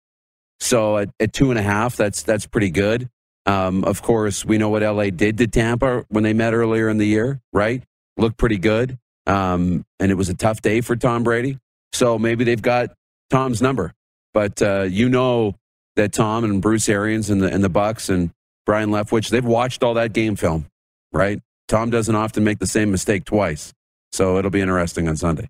[0.59, 3.11] So at, at two and a half, that's that's pretty good.
[3.45, 6.97] Um, of course, we know what LA did to Tampa when they met earlier in
[6.97, 7.83] the year, right?
[8.17, 8.99] Looked pretty good.
[9.27, 11.59] Um, and it was a tough day for Tom Brady.
[11.93, 12.95] So maybe they've got
[13.29, 13.93] Tom's number.
[14.33, 15.57] But uh, you know
[15.97, 18.31] that Tom and Bruce Arians and the and the Bucks and
[18.65, 20.65] Byron Leftwich, they've watched all that game film,
[21.13, 21.43] right?
[21.69, 23.73] Tom doesn't often make the same mistake twice.
[24.11, 25.49] So it'll be interesting on Sunday.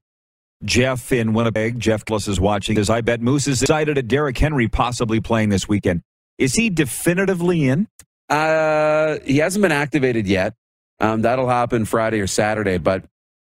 [0.64, 2.76] Jeff in Winnipeg, Jeff Plus is watching.
[2.78, 6.02] As I bet Moose is excited at Derrick Henry possibly playing this weekend.
[6.36, 7.86] Is he definitively in?
[8.28, 10.54] Uh, he hasn't been activated yet.
[11.00, 13.04] Um, that'll happen Friday or Saturday, but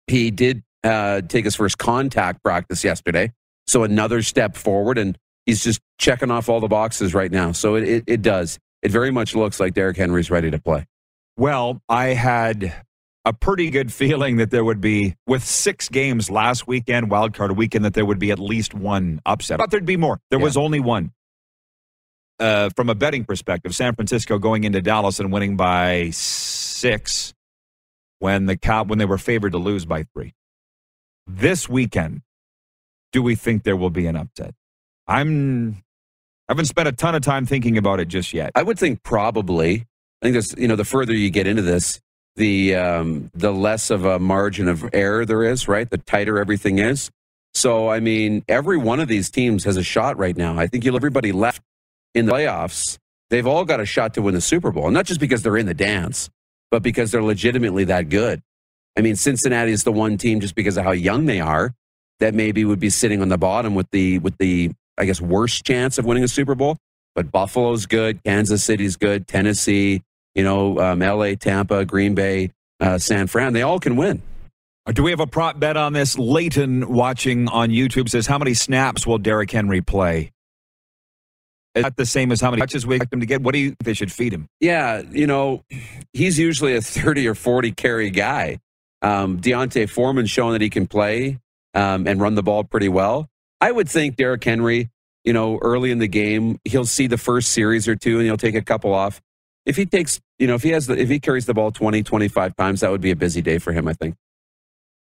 [0.06, 3.32] he did uh, take his first contact practice yesterday.
[3.66, 7.52] So another step forward, and he's just checking off all the boxes right now.
[7.52, 8.58] So it, it, it does.
[8.82, 10.86] It very much looks like Derrick Henry's ready to play.
[11.40, 12.84] Well, I had
[13.24, 17.52] a pretty good feeling that there would be, with six games last weekend, wild card
[17.56, 19.56] weekend, that there would be at least one upset.
[19.56, 20.20] But there'd be more.
[20.28, 20.44] There Yeah.
[20.44, 21.12] was only one.
[22.38, 27.32] Uh, from a betting perspective, San Francisco going into Dallas and winning by six
[28.18, 30.34] when the Cow when they were favored to lose by three.
[31.26, 32.20] This weekend,
[33.12, 34.54] do we think there will be an upset?
[35.06, 35.82] I'm
[36.48, 38.50] I haven't spent a ton of time thinking about it just yet.
[38.54, 39.86] I would think probably.
[40.20, 42.00] I think that's you know the further you get into this,
[42.36, 45.88] the um, the less of a margin of error there is, right?
[45.88, 47.10] The tighter everything is.
[47.54, 50.58] So I mean, every one of these teams has a shot right now.
[50.58, 51.62] I think you'll everybody left
[52.14, 52.98] in the playoffs.
[53.30, 55.56] They've all got a shot to win the Super Bowl, and not just because they're
[55.56, 56.28] in the dance,
[56.70, 58.42] but because they're legitimately that good.
[58.98, 61.72] I mean, Cincinnati is the one team just because of how young they are
[62.18, 65.64] that maybe would be sitting on the bottom with the with the I guess worst
[65.64, 66.76] chance of winning a Super Bowl.
[67.14, 70.02] But Buffalo's good, Kansas City's good, Tennessee,
[70.34, 73.52] you know, um, L.A., Tampa, Green Bay, uh, San Fran.
[73.52, 74.22] They all can win.
[74.86, 76.18] Uh, Do we have a prop bet on this?
[76.18, 80.32] Leighton watching on YouTube says, How many snaps will Derrick Henry play?
[81.74, 83.42] Is that the same as how many touches we expect him to get?
[83.42, 84.48] What do you think they should feed him?
[84.58, 85.62] Yeah, you know,
[86.12, 88.58] he's usually a 30 or 40 carry guy.
[89.02, 91.38] Um, D'Onta Foreman showing that he can play
[91.74, 93.28] um, and run the ball pretty well.
[93.60, 94.90] I would think Derrick Henry,
[95.24, 98.36] you know, early in the game, he'll see the first series or two and he'll
[98.36, 99.20] take a couple off.
[99.66, 102.02] If he takes, you know, if he has the, if he carries the ball 20,
[102.02, 104.16] 25 times, that would be a busy day for him, I think.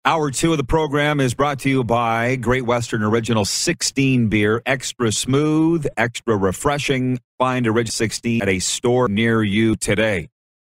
[0.05, 4.61] Hour two of the program is brought to you by Great Western Original 16 beer.
[4.65, 7.21] Extra smooth, extra refreshing.
[7.39, 10.27] Find Original 16 at a store near you today.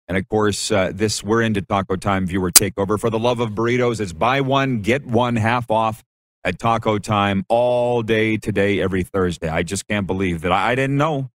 [0.08, 3.00] And of course, uh, this we're into Taco Time viewer takeover.
[3.00, 6.04] For the love of burritos, it's buy one, get one half off
[6.44, 9.50] at Taco Time all day today, every Thursday.
[9.50, 11.32] I just can't believe that I, I didn't know.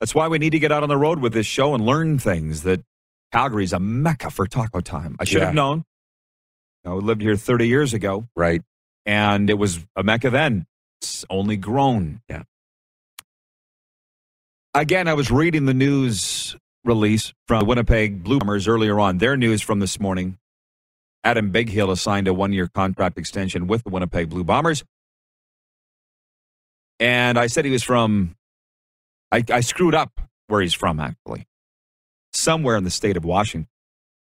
[0.00, 2.18] That's why we need to get out on the road with this show and learn
[2.18, 2.82] things that
[3.32, 5.16] Calgary's a mecca for Taco Time.
[5.18, 5.46] I should Yeah.
[5.46, 5.84] have known.
[6.84, 8.62] I lived here 30 years ago, Right.
[9.06, 10.66] and it was a mecca then.
[11.00, 12.20] It's only grown.
[12.28, 12.42] Yeah.
[14.74, 19.18] Again, I was reading the news release from the Winnipeg Blue Bombers earlier on.
[19.18, 20.38] Their news from this morning.
[21.22, 24.84] Adam Bighill has signed a one year contract extension with the Winnipeg Blue Bombers.
[27.00, 28.36] And I said he was from,
[29.32, 31.46] I, I screwed up where he's from, actually.
[32.32, 33.68] Somewhere in the state of Washington.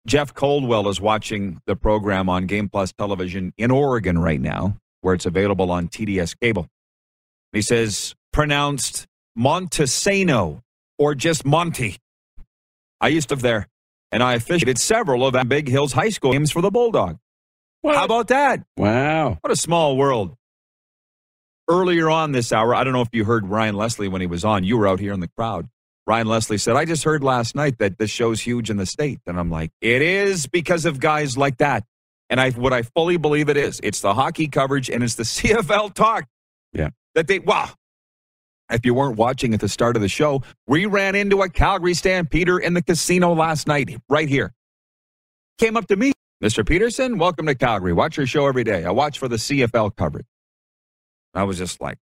[0.07, 5.13] Jeff Coldwell is watching the program on Game Plus television in Oregon right now, where
[5.13, 6.67] it's available on TDS cable.
[7.51, 10.61] He says, pronounced Montesano
[10.97, 11.97] or just Monty.
[13.01, 13.67] I used to live there,
[14.11, 17.17] and I officiated several of Bighill's high school games for the Bulldog.
[17.83, 18.63] How about that?
[18.75, 19.37] Wow.
[19.41, 20.35] What a small world.
[21.69, 24.43] Earlier on this hour, I don't know if you heard Ryan Leslie when he was
[24.43, 24.63] on.
[24.63, 25.67] You were out here in the crowd.
[26.07, 29.19] Ryan Leslie said, I just heard last night that this show's huge in the state.
[29.27, 31.83] And I'm like, it is because of guys like that.
[32.31, 33.79] And I what I fully believe it is.
[33.83, 36.25] It's the hockey coverage and it's the CFL talk.
[36.73, 36.89] Yeah.
[37.13, 37.69] That they wow.
[38.71, 41.93] If you weren't watching at the start of the show, we ran into a Calgary
[41.93, 44.53] Stampeder in the casino last night, right here.
[45.59, 46.67] Came up to me, Mr.
[46.67, 47.93] Pedersen, welcome to Calgary.
[47.93, 48.85] Watch your show every day.
[48.85, 50.25] I watch for the CFL coverage.
[51.33, 51.97] I was just like,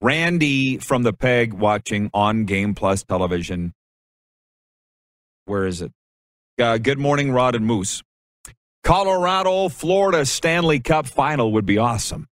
[0.00, 3.72] Randy from the Peg watching on Game Plus television.
[5.46, 5.92] Where is it?
[6.60, 8.02] Uh, good morning, Rod and Moose.
[8.82, 12.26] Colorado, Florida Stanley Cup final would be awesome.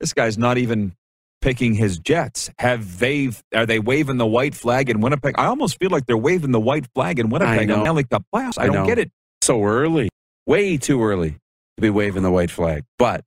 [0.00, 0.94] This guy's not even
[1.42, 2.50] picking his Jets.
[2.58, 3.28] Have they?
[3.54, 5.34] Are they waving the white flag in Winnipeg?
[5.36, 7.80] I almost feel like they're waving the white flag in Winnipeg in.
[7.80, 8.58] Stanley Cup playoffs.
[8.58, 8.86] I, I don't know.
[8.86, 9.10] get it.
[9.42, 10.08] So early.
[10.46, 11.36] Way too early
[11.76, 12.84] to be waving the white flag.
[12.98, 13.24] But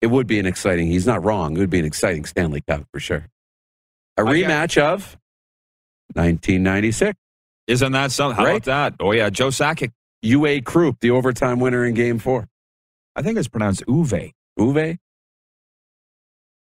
[0.00, 1.56] it would be an exciting, he's not wrong.
[1.56, 3.26] It would be an exciting Stanley Cup for sure.
[4.16, 5.16] A rematch of
[6.14, 7.18] 1996.
[7.66, 8.36] Isn't that something?
[8.36, 8.56] How Right?
[8.56, 8.94] about that?
[9.00, 9.92] Oh yeah, Joe Sakic.
[10.22, 12.48] UA Krupp, the overtime winner in game four.
[13.14, 14.32] I think it's pronounced Uwe.
[14.58, 14.98] Uwe?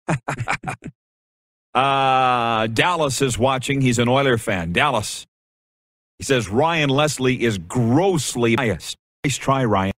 [1.75, 3.81] Uh, Dallas is watching.
[3.81, 4.73] He's an Oiler fan.
[4.73, 5.27] Dallas.
[6.19, 8.99] He says Ryan Leslie is grossly biased.
[9.25, 9.93] Nice try, Ryan.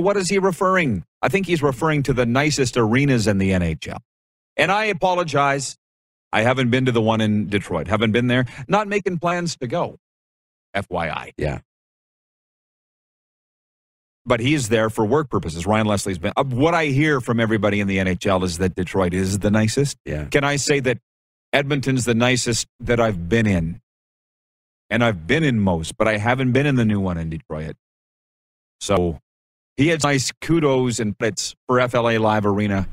[0.00, 1.04] What is he referring?
[1.22, 3.98] I think he's referring to the nicest arenas in the NHL.
[4.56, 5.76] And I apologize.
[6.32, 7.88] I haven't been to the one in Detroit.
[7.88, 8.46] Haven't been there.
[8.66, 9.96] Not making plans to go.
[10.76, 11.32] FYI.
[11.36, 11.60] Yeah.
[14.26, 15.66] But he's there for work purposes.
[15.66, 16.34] Ryan Leslie's been.
[16.36, 19.96] Uh, what I hear from everybody in the NHL is that Detroit is the nicest.
[20.04, 20.26] Yeah.
[20.26, 20.98] Can I say that
[21.52, 23.80] Edmonton's the nicest that I've been in?
[24.90, 27.76] And I've been in most, but I haven't been in the new one in Detroit.
[28.80, 29.18] So
[29.78, 32.86] he had nice kudos and plits for FLA Live Arena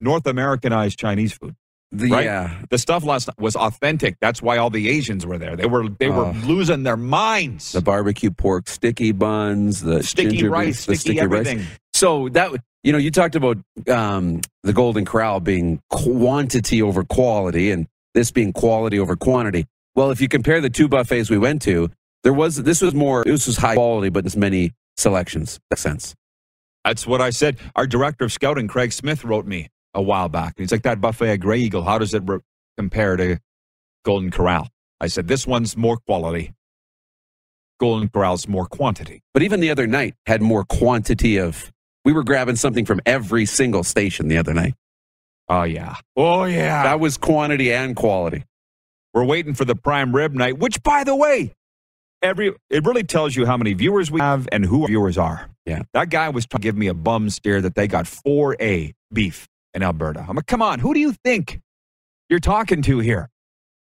[0.02, 1.56] North Americanized Chinese food.
[1.91, 2.26] The, right?
[2.26, 2.62] Yeah.
[2.69, 4.17] The stuff last night was authentic.
[4.19, 5.56] That's why all the Asians were there.
[5.56, 6.36] They were they were Oh.
[6.43, 7.71] losing their minds.
[7.71, 11.63] The barbecue pork sticky buns, the sticky ginger rice, beef, the sticky, rice.
[11.93, 12.52] So that
[12.84, 18.32] you know, you talked about um, the Golden Corral being quantity over quality, and this
[18.32, 19.67] being quality over quantity.
[19.93, 21.91] Well, if you compare the two buffets we went to,
[22.23, 25.60] there was this was more this was high quality, but there's many selections.
[25.69, 26.15] That sense.
[26.84, 27.58] That's what I said.
[27.75, 30.56] Our director of scouting, Craig Smith, wrote me a while back.
[30.58, 31.84] He's like that buffet at Grey Eagle.
[31.84, 32.39] How does it re-
[32.78, 33.39] compare to
[34.04, 34.69] Golden Corral?
[34.99, 36.54] I said this one's more quality.
[37.80, 39.21] Golden Corral's more quantity.
[39.34, 41.71] But even the other night had more quantity of.
[42.06, 44.75] We were grabbing something from every single station the other night.
[45.47, 45.95] Oh yeah.
[46.15, 46.84] Oh yeah.
[46.84, 48.43] That was quantity and quality.
[49.13, 51.53] We're waiting for the prime rib night, which, by the way,
[52.21, 55.49] every it really tells you how many viewers we have and who our viewers are.
[55.65, 55.84] Yeah.
[55.93, 59.47] That guy was trying to give me a bum steer that they got 4A beef
[59.73, 60.25] in Alberta.
[60.27, 61.62] I'm like, come on, who do you think
[62.29, 63.29] you're talking to here?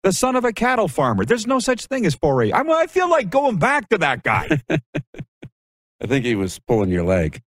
[0.02, 1.24] The son of a cattle farmer.
[1.24, 2.52] There's no such thing as 4A.
[2.52, 4.60] I'm, I feel like going back to that guy.
[4.70, 7.40] I think he was pulling your leg.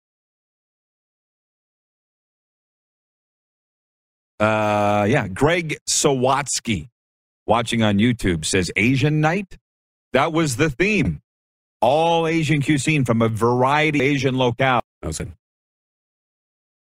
[4.43, 6.89] Uh, yeah, Greg Sawatsky,
[7.47, 9.57] watching on YouTube, says Asian night.
[10.15, 11.23] That was the theme.
[11.81, 14.83] All Asian cuisine from a variety of Asian locale.
[15.01, 15.29] That was it.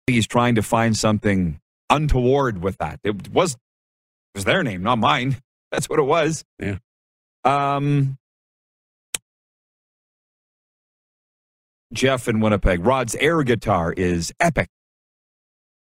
[0.06, 2.98] He's trying to find something untoward with that.
[3.04, 3.58] It was it
[4.36, 5.36] was their name, not mine.
[5.70, 6.42] That's what it was.
[6.58, 6.78] Yeah.
[7.44, 8.16] Um.
[11.92, 12.86] Jeff in Winnipeg.
[12.86, 14.68] Rod's air guitar is epic.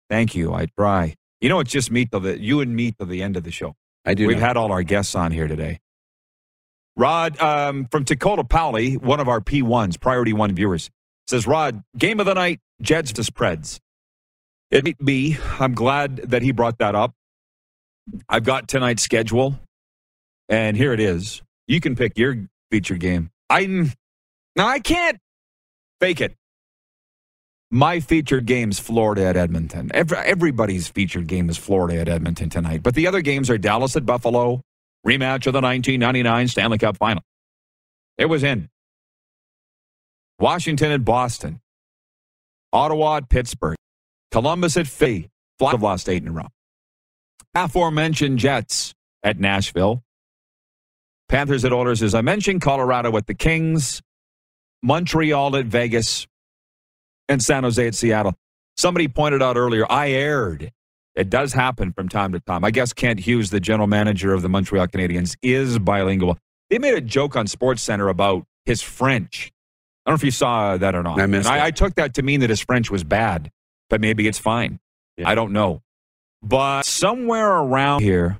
[0.08, 0.54] Thank you.
[0.54, 1.17] I try.
[1.40, 3.50] You know, it's just me till the you and me till the end of the
[3.50, 3.74] show.
[4.04, 4.26] I do.
[4.26, 4.46] We've know.
[4.46, 5.80] had all our guests on here today.
[6.96, 10.90] Rod um, from Dakota Powley, one of our P1s, Priority One viewers,
[11.28, 13.78] says, Rod, game of the night, Jets to spreads.
[14.70, 15.38] It be.
[15.60, 17.14] I'm glad that he brought that up.
[18.28, 19.58] I've got tonight's schedule,
[20.48, 21.42] and here it is.
[21.66, 23.30] You can pick your feature game.
[23.48, 23.92] I'm
[24.56, 25.18] now I can't
[26.00, 26.34] fake it.
[27.70, 29.90] My featured game's Florida at Edmonton.
[29.92, 32.82] Every, everybody's featured game is Florida at Edmonton tonight.
[32.82, 34.62] But the other games are Dallas at Buffalo,
[35.06, 37.22] rematch of the 1999 Stanley Cup final.
[38.16, 38.70] It was in.
[40.38, 41.60] Washington at Boston.
[42.72, 43.76] Ottawa at Pittsburgh.
[44.30, 45.28] Columbus at Philly.
[45.58, 46.46] Fly have lost eight in a row.
[47.54, 50.02] Aforementioned Jets at Nashville.
[51.28, 52.62] Panthers at Oilers, as I mentioned.
[52.62, 54.00] Colorado at the Kings.
[54.82, 56.27] Montreal at Vegas.
[57.28, 58.34] And San Jose at Seattle.
[58.76, 60.72] Somebody pointed out earlier, I aired.
[61.14, 62.64] It does happen from time to time.
[62.64, 66.38] I guess Kent Hughes, the general manager of the Montreal Canadiens, is bilingual.
[66.70, 69.52] They made a joke on Sports Center about his French.
[70.06, 71.20] I don't know if you saw that or not.
[71.20, 71.48] I missed.
[71.48, 73.50] I, I took that to mean that his French was bad,
[73.90, 74.78] but maybe it's fine.
[75.16, 75.28] Yeah.
[75.28, 75.82] I don't know.
[76.40, 78.38] But somewhere around here,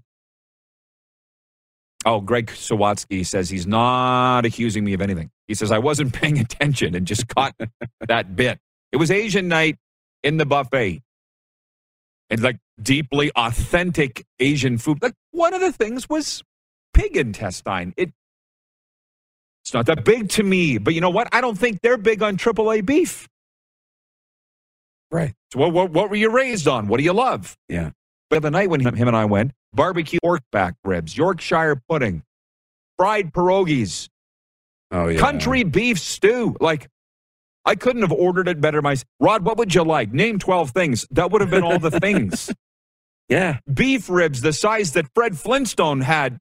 [2.07, 5.31] oh, Greg Sawatsky says he's not accusing me of anything.
[5.49, 7.55] He says I wasn't paying attention and just caught
[8.07, 8.61] that bit.
[8.93, 9.77] It was Asian night
[10.23, 11.03] in the buffet.
[12.31, 15.03] And like deeply authentic Asian food.
[15.03, 16.43] Like one of the things was
[16.93, 17.95] pig intestine.
[17.97, 18.13] It
[19.65, 21.29] it's not that big to me, but you know what?
[21.33, 23.29] I don't think they're big on AAA beef.
[25.11, 25.35] Right.
[25.53, 26.89] So what, what, what were you raised on?
[26.89, 27.57] What do you love?
[27.69, 27.91] Yeah.
[28.31, 32.23] But the night when him, him and I went, barbecue pork back ribs, Yorkshire pudding,
[32.99, 34.09] fried pierogies,
[34.91, 35.19] Oh yeah.
[35.19, 36.57] country beef stew.
[36.61, 36.89] Like,
[37.69, 39.07] I couldn't have ordered it better myself.
[39.21, 40.13] Rod, what would you like?
[40.13, 41.07] Name 12 things.
[41.13, 42.53] That would have been all the things.
[43.29, 43.59] Yeah.
[43.73, 46.39] Beef ribs the size that Fred Flintstone had.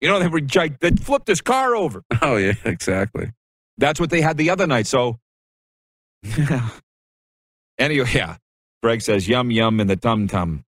[0.00, 0.40] You know, they were
[0.80, 2.02] that flipped his car over.
[2.22, 2.54] Oh yeah.
[2.66, 3.32] Exactly.
[3.78, 4.86] That's what they had the other night.
[4.88, 5.18] So,
[6.22, 6.70] yeah.
[7.78, 8.36] anyway, yeah.
[8.82, 10.64] Greg says, yum, yum in the tum tum.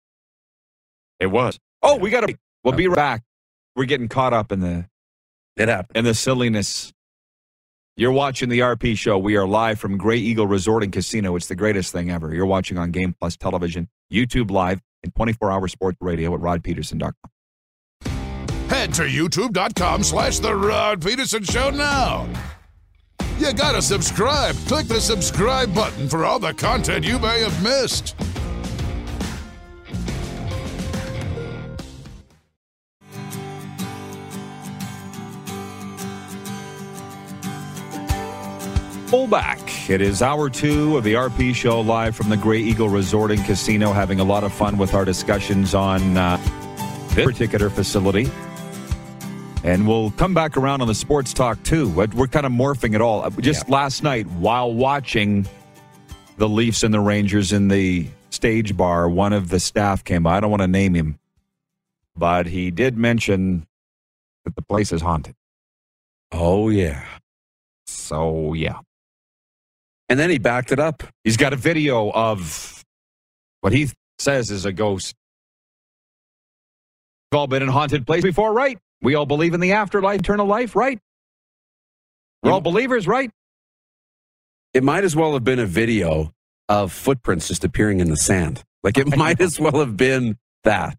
[1.20, 1.58] It was.
[1.82, 2.36] Oh, we got to.
[2.64, 3.22] We'll be right back.
[3.76, 4.86] We're getting caught up in the
[5.56, 5.96] It happened.
[5.96, 6.92] in the silliness.
[7.98, 9.18] You're watching the RP show.
[9.18, 11.34] We are live from Grey Eagle Resort and Casino.
[11.34, 12.32] It's the greatest thing ever.
[12.32, 17.12] You're watching on Game Plus Television, YouTube Live, and 24 hour sports radio at rodpedersen.com.
[18.68, 22.28] Head to youtube.com slash The Rod Pedersen Show now.
[23.40, 24.54] You gotta subscribe.
[24.68, 28.14] Click the subscribe button for all the content you may have missed.
[39.08, 39.88] Fullback.
[39.88, 43.42] It is hour two of the RP show live from the Grey Eagle Resort and
[43.46, 46.36] Casino, having a lot of fun with our discussions on uh,
[47.14, 48.28] this particular facility.
[49.64, 51.88] And we'll come back around on the sports talk too.
[51.88, 53.22] We're kind of morphing it all.
[53.24, 55.48] Uh, Just last night, while watching
[56.36, 60.36] the Leafs and the Rangers in the stage bar, one of the staff came by.
[60.36, 61.18] I don't want to name him,
[62.14, 63.66] but he did mention
[64.44, 65.34] that the place is haunted.
[66.30, 67.06] Oh yeah.
[67.86, 68.80] So, yeah.
[70.08, 71.02] And then he backed it up.
[71.24, 72.84] He's got a video of
[73.60, 75.14] what he says is a ghost.
[77.30, 78.78] We've all been in haunted place before, right?
[79.02, 80.98] We all believe in the afterlife, eternal life, right?
[82.42, 83.30] We're all believers, right?
[84.72, 86.32] It might as well have been a video
[86.68, 88.62] of footprints just appearing in the sand.
[88.82, 90.96] Like it might as well have been that.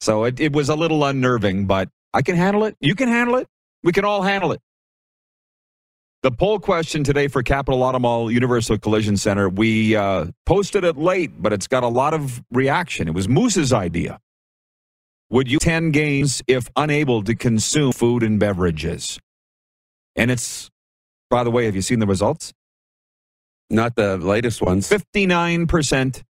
[0.00, 2.76] So it, it was a little unnerving, but I can handle it.
[2.80, 3.48] You can handle it.
[3.82, 4.60] We can all handle it.
[6.24, 11.32] The poll question today for Capital Automall Universal Collision Center, we uh, posted it late,
[11.36, 13.08] but it's got a lot of reaction.
[13.08, 14.18] It was Moose's idea.
[15.28, 19.18] Would you attend games if unable to consume food and beverages?
[20.16, 20.70] And it's,
[21.28, 22.54] by the way, have you seen the results?
[23.68, 24.88] Not the latest ones.
[24.88, 26.22] 59%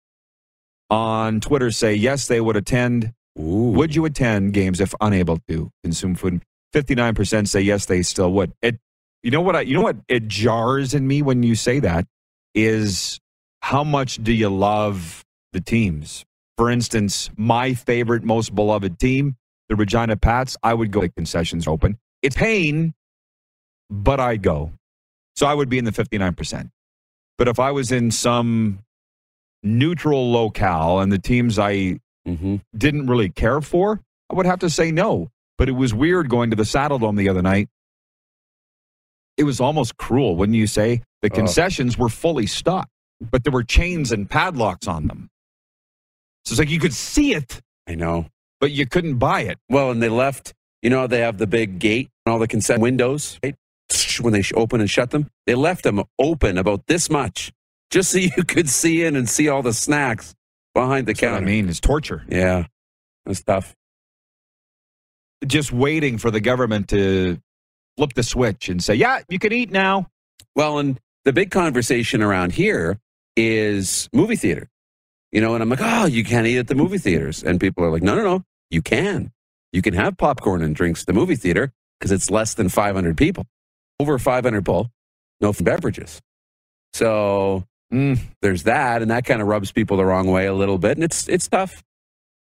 [0.90, 3.14] on Twitter say yes, they would attend.
[3.40, 3.74] Ooh.
[3.76, 6.42] Would you attend games if unable to consume food?
[6.72, 8.54] Fifty-nine percent say yes, they still would.
[8.64, 8.80] It,
[9.24, 9.56] you know what?
[9.56, 9.98] I, you know what?
[10.08, 12.06] It jars in me when you say that.
[12.54, 13.20] Is
[13.62, 16.24] how much do you love the teams?
[16.58, 19.38] For instance, my favorite, most beloved team,
[19.70, 20.56] the Regina Pats.
[20.62, 21.98] I would go to concessions open.
[22.22, 22.94] It's pain,
[23.90, 24.72] but I go.
[25.36, 26.70] So I would be in the fifty-nine percent.
[27.40, 28.80] But if I was in some
[29.64, 34.00] neutral locale and the teams I hmm didn't really care for,
[34.30, 35.32] I would have to say no.
[35.58, 37.70] But it was weird going to the Saddledome the other night.
[39.38, 41.02] It was almost cruel, wouldn't you say?
[41.22, 41.36] The Oh.
[41.36, 45.30] concessions were fully stocked, but there were chains and padlocks on them.
[46.46, 48.28] So it's like you could see it, I know.
[48.60, 49.58] but you couldn't buy it.
[49.70, 52.82] Well, and they left, you know, they have the big gate and all the consent
[52.82, 53.56] windows, right?
[54.22, 57.52] When they open and shut them, they left them open about this much
[57.90, 60.34] just so you could see in and see all the snacks
[60.74, 61.38] behind the That's counter.
[61.38, 62.24] I mean, it's torture.
[62.30, 62.66] Yeah,
[63.26, 63.76] It's tough.
[65.46, 67.38] Just waiting for the government to
[67.98, 70.10] flip the switch and say, yeah, you can eat now.
[70.56, 73.00] Well, and the big conversation around here
[73.36, 74.70] is movie theater.
[75.32, 77.44] You know, and I'm like, oh, you can't eat at the movie theaters.
[77.44, 79.32] And people are like, no, no, no, you can.
[79.72, 83.18] You can have popcorn and drinks at the movie theater because it's less than 500
[83.18, 83.48] people.
[84.00, 84.92] Over 500 people,
[85.42, 86.22] no beverages.
[86.94, 88.20] So Mm.
[88.42, 91.04] there's that, and that kind of rubs people the wrong way a little bit, and
[91.04, 91.84] it's it's tough.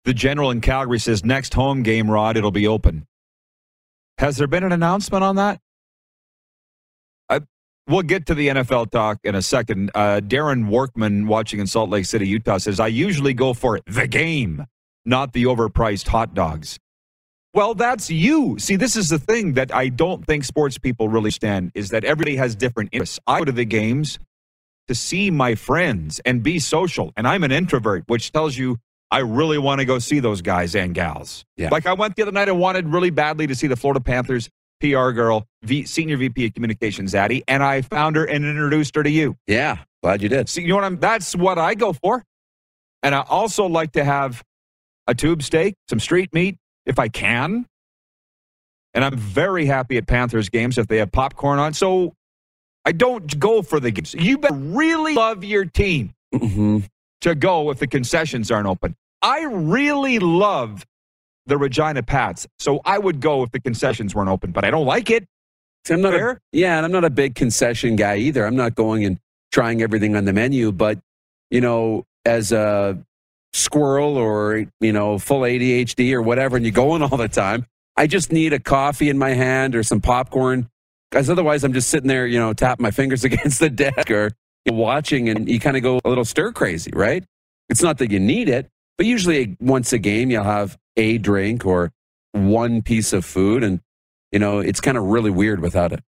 [0.06, 3.06] The general in Calgary says next home game, Rod, it'll be open.
[4.24, 5.59] Has there been an announcement on that?
[7.30, 7.41] I,
[7.89, 9.91] we'll get to the NFL talk in a second.
[9.93, 14.07] Uh, Darren Workman, watching in Salt Lake City, Utah, says, I usually go for the
[14.07, 14.65] game,
[15.03, 16.80] not the overpriced hot dogs.
[17.53, 18.57] Well, that's you.
[18.59, 22.05] See, this is the thing that I don't think sports people really stand is that
[22.05, 23.19] everybody has different interests.
[23.28, 24.19] I go to the games
[24.88, 28.78] to see my friends and be social, and I'm an introvert, which tells you
[29.14, 31.45] I really want to go see those guys and gals.
[31.55, 31.70] Yeah.
[31.72, 34.49] Like I went the other night and wanted really badly to see the Florida Panthers
[34.82, 39.03] PR girl, v, senior VP of communications, Addie, and I found her and introduced her
[39.03, 39.38] to you.
[39.45, 40.49] Yeah, glad you did.
[40.49, 40.99] See, you know what I'm?
[40.99, 42.24] That's what I go for.
[43.03, 44.43] And I also like to have
[45.05, 46.57] a tube steak, some street meat,
[46.88, 47.68] if I can.
[48.95, 51.76] And I'm very happy at Panthers games if they have popcorn on.
[51.76, 52.14] So
[52.84, 54.16] I don't go for the games.
[54.16, 56.80] You better really love your team hmm
[57.22, 58.95] to go if the concessions aren't open.
[59.24, 60.86] I really love
[61.45, 64.86] the Regina Pats, so I would go if the concessions weren't open, but I don't
[64.86, 65.26] like it.
[65.89, 68.45] I'm not a, yeah, and I'm not a big concession guy either.
[68.45, 69.19] I'm not going and
[69.51, 70.99] trying everything on the menu, but
[71.49, 73.01] you know, as a
[73.53, 77.65] squirrel or you know, full ADHD or whatever, and you go in all the time,
[77.95, 80.69] I just need a coffee in my hand or some popcorn,
[81.11, 84.32] because otherwise I'm just sitting there, you know, tapping my fingers against the desk or
[84.65, 87.24] you know, watching, and you kind of go a little stir crazy, right?
[87.69, 91.66] It's not that you need it, but usually once a game you'll have a drink
[91.66, 91.91] or
[92.34, 93.80] one piece of food, and
[94.32, 96.02] you know, it's kind of really weird without it.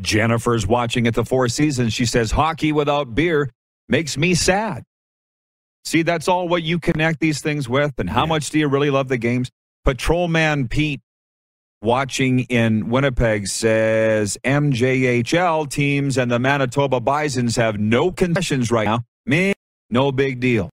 [0.00, 1.92] Jennifer's watching at the Four Seasons.
[1.92, 3.50] She says, hockey without beer
[3.88, 4.84] makes me sad.
[5.84, 7.94] See, that's all what you connect these things with.
[7.98, 8.28] And how Yeah.
[8.28, 9.50] much do you really love the games?
[9.84, 11.00] Patrolman Pete
[11.82, 19.04] watching in Winnipeg says MJHL teams and the Manitoba Bisons have no concessions right now.
[19.24, 19.54] Me,
[19.88, 20.68] no big deal.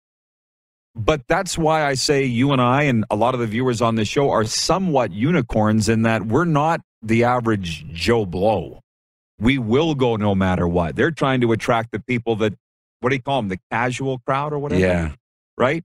[0.96, 3.96] But that's why I say you and I and a lot of the viewers on
[3.96, 8.80] this show are somewhat unicorns in that we're not the average Joe Blow.
[9.40, 10.94] We will go no matter what.
[10.94, 12.54] They're trying to attract the people that,
[13.00, 14.80] what do you call them, the casual crowd or whatever?
[14.80, 15.12] Yeah.
[15.58, 15.82] Right?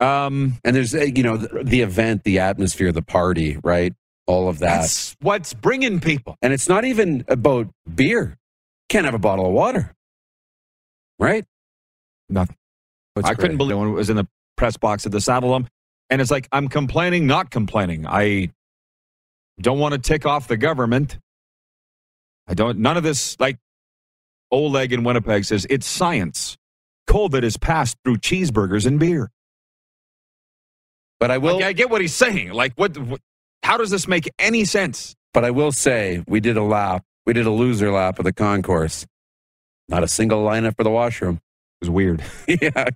[0.00, 3.92] Um, And there's, uh, you know, the, the event, the atmosphere, the party, right?
[4.26, 4.80] All of that.
[4.80, 6.36] that's what's bringing people.
[6.40, 8.38] and it's not even about beer.
[8.88, 9.94] Can't have a bottle of water.
[11.18, 11.44] Right?
[12.30, 12.56] Nothing.
[13.14, 13.58] What's I couldn't great.
[13.58, 15.66] believe when it was in the press box at the Saddledome.
[16.10, 18.06] And it's like, I'm complaining, not complaining.
[18.06, 18.50] I
[19.60, 21.18] don't want to tick off the government.
[22.46, 23.58] I don't, none of this, like
[24.50, 26.56] Oleg in Winnipeg says, it's science.
[27.08, 29.30] COVID is passed through cheeseburgers and beer.
[31.18, 32.52] But I will Like, I get what he's saying.
[32.52, 33.20] Like, what, what,
[33.62, 35.14] how does this make any sense?
[35.34, 37.04] but I will say we did a lap.
[37.26, 39.04] We did a loser lap of the concourse.
[39.88, 41.40] Not a single lineup for the washroom.
[41.84, 42.22] Was weird.
[42.48, 42.86] yeah.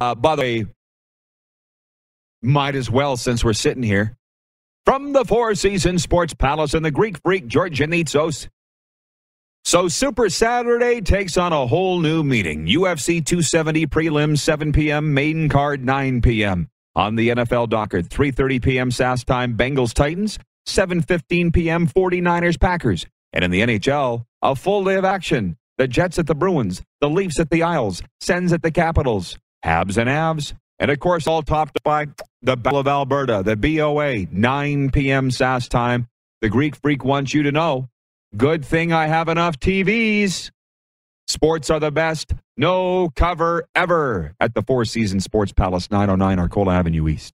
[0.00, 0.66] Uh, by the way,
[2.42, 4.16] might as well, since we're sitting here,
[4.84, 8.48] from the Four Seasons Sports Palace and the Greek freak George Janitsos.
[9.64, 12.66] So Super Saturday takes on a whole new meeting.
[12.66, 16.68] UFC 270 prelims 7 p.m., main card 9 p.m.
[16.94, 18.90] On the NFL docket, 3.30 p.m.
[18.90, 20.38] Sask time, Bengals Titans,
[20.68, 21.86] 7.15 p.m.
[21.86, 23.06] 49ers Packers.
[23.32, 25.56] And in the NHL, a full day of action.
[25.82, 29.96] The Jets at the Bruins, the Leafs at the Isles, Sens at the Capitals, Habs
[29.96, 32.06] and Avs, And of course, all topped by
[32.40, 35.30] the Battle of Alberta, the BOA, 9 p.m.
[35.30, 36.06] Sask time.
[36.40, 37.88] The Greek Freak wants you to know
[38.36, 40.52] good thing I have enough TVs.
[41.26, 42.32] Sports are the best.
[42.56, 47.34] No cover ever at the Four Seasons Sports Palace, 909 Arcola Avenue East.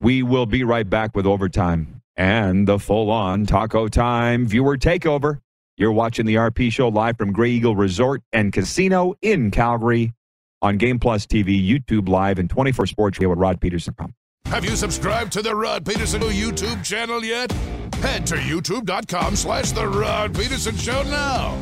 [0.00, 5.38] We will be right back with overtime and the full on taco time viewer takeover.
[5.78, 10.14] You're watching the RP show live from Grey Eagle Resort and Casino in Calgary
[10.62, 13.94] on Game Plus TV, YouTube Live, and 24 Sports Radio Rod Pedersen.
[14.46, 17.52] Have you subscribed to the Rod Pedersen YouTube channel yet?
[17.96, 21.58] Head to youtube.com slash the Rod Pedersen Show now.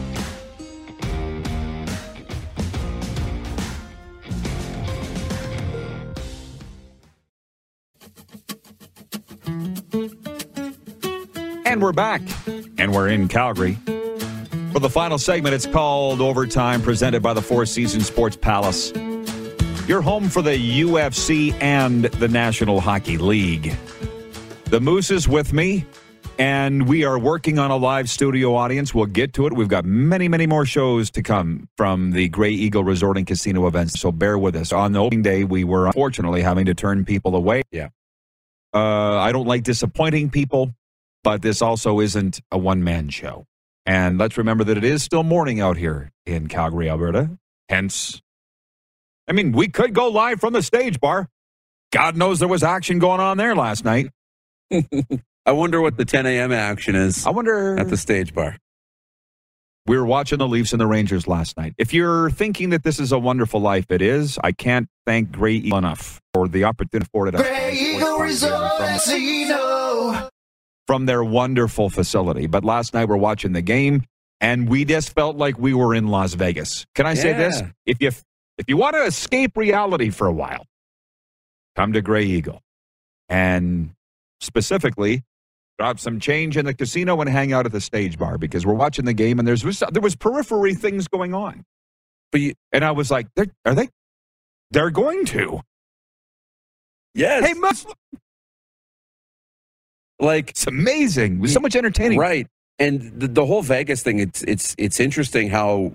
[11.65, 12.23] And we're back.
[12.79, 13.79] And we're in Calgary.
[14.73, 18.93] For the final segment, it's called Overtime, presented by the Four Seasons Sports Palace.
[19.87, 23.75] You're home for the UFC and the National Hockey League.
[24.67, 25.85] The Moose is with me,
[26.39, 28.95] and we are working on a live studio audience.
[28.95, 29.53] We'll get to it.
[29.53, 33.67] We've got many, many more shows to come from the Grey Eagle Resort and Casino
[33.67, 34.73] events, so bear with us.
[34.73, 37.63] On the opening day, we were unfortunately having to turn people away.
[37.71, 37.89] Yeah.
[38.73, 40.75] Uh, I don't like disappointing people,
[41.25, 43.47] but this also isn't a one man show.
[43.87, 47.37] And let's remember that it is still morning out here in Calgary, Alberta.
[47.69, 48.23] Hence,
[49.29, 51.29] I mean, we could go live from the stage bar.
[51.93, 54.11] God knows there was action going on there last night.
[55.47, 56.53] I wonder what the 10 a.m.
[56.53, 57.79] action is I wonder.
[57.79, 58.57] at the stage bar.
[59.87, 61.75] we were watching the Leafs and the Rangers last night.
[61.77, 64.39] If you're thinking that this is a wonderful life, it is.
[64.43, 67.43] I can't thank Grey Eagle enough for the opportunity afforded us.
[67.43, 70.29] Grey Eagle Resort Casino.
[70.87, 72.47] From their wonderful facility.
[72.47, 74.03] But last night we're watching the game
[74.41, 76.87] and we just felt like we were in Las Vegas.
[76.95, 77.63] Can I say this?
[77.87, 78.09] If you
[78.59, 80.65] if you want to escape reality for a while,
[81.77, 82.61] come to Grey Eagle.
[83.29, 83.91] And
[84.41, 85.23] specifically,
[85.79, 88.75] drop some change in the casino and hang out at the stage bar because we're
[88.75, 91.65] watching the game and there's there was periphery things going on.
[92.31, 93.89] But you, And I was like, "They're- they
[94.71, 95.61] they're going to.
[97.15, 97.87] yes, Hey, Mus-
[100.21, 101.35] like it's amazing.
[101.37, 102.19] It was so much entertaining.
[102.19, 102.47] Right.
[102.79, 105.93] And the, the whole Vegas thing, it's it's it's interesting how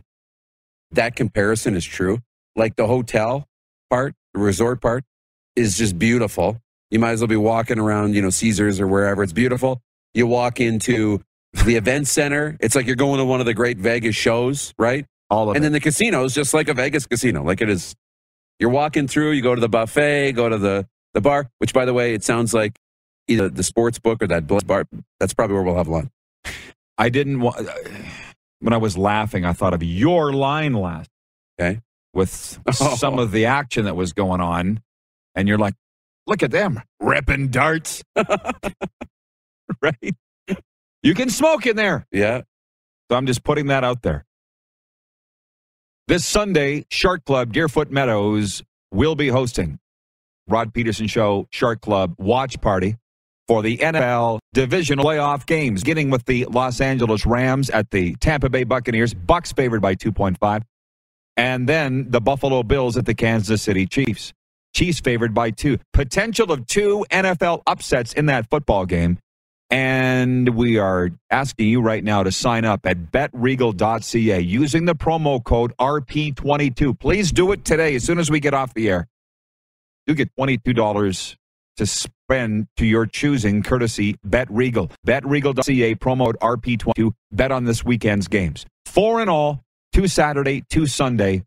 [0.92, 2.20] that comparison is true.
[2.56, 3.48] Like the hotel
[3.90, 5.04] part, the resort part
[5.56, 6.62] is just beautiful.
[6.92, 9.22] You might as well be walking around, you know, Caesars or wherever.
[9.24, 9.82] It's beautiful.
[10.14, 11.22] You walk into
[11.66, 15.06] the event center, it's like you're going to one of the great Vegas shows, right?
[15.30, 15.66] All of And it.
[15.66, 17.96] then the casino is just like a Vegas casino, like it is.
[18.60, 21.86] You're walking through, you go to the buffet, go to the, the bar, which by
[21.86, 22.76] the way, it sounds like
[23.30, 24.86] either the sports book or that Bill's bar.
[25.20, 26.10] That's probably where we'll have lunch.
[26.98, 27.68] I didn't want.
[28.60, 31.10] When I was laughing, I thought of your line last.
[31.60, 31.80] Okay.
[32.14, 32.96] With Oh.
[32.96, 34.82] some of the action that was going on,
[35.36, 35.76] and you're like,
[36.28, 38.04] "Look at them ripping darts."
[39.82, 40.16] right?
[41.04, 42.06] You can smoke in there.
[42.12, 42.42] Yeah.
[43.10, 44.26] So I'm just putting that out there.
[46.08, 49.80] This Sunday, Shark Club, Deerfoot Meadows will be hosting
[50.48, 52.98] Rod Pedersen Show Shark Club watch party
[53.50, 58.48] for the NFL divisional playoff games, beginning with the Los Angeles Rams at the Tampa
[58.48, 60.62] Bay Buccaneers, Bucs favored by 2.5,
[61.36, 64.34] and then the Buffalo Bills at the Kansas City Chiefs.
[64.76, 65.80] Chiefs favored by two.
[65.94, 69.18] Potential of two NFL upsets in that football game.
[69.72, 75.44] And we are asking you right now to sign up at betregal.ca using the promo
[75.44, 77.00] code RP22.
[77.00, 79.08] Please do it today as soon as we get off the air.
[80.06, 81.36] You get $22
[81.80, 84.92] to spend to your choosing, courtesy Bet Regal.
[85.06, 87.12] BetRegal.ca, promo code RP22.
[87.32, 88.66] Bet on this weekend's games.
[88.86, 89.62] Four in all,
[89.92, 91.44] two Saturday, two Sunday.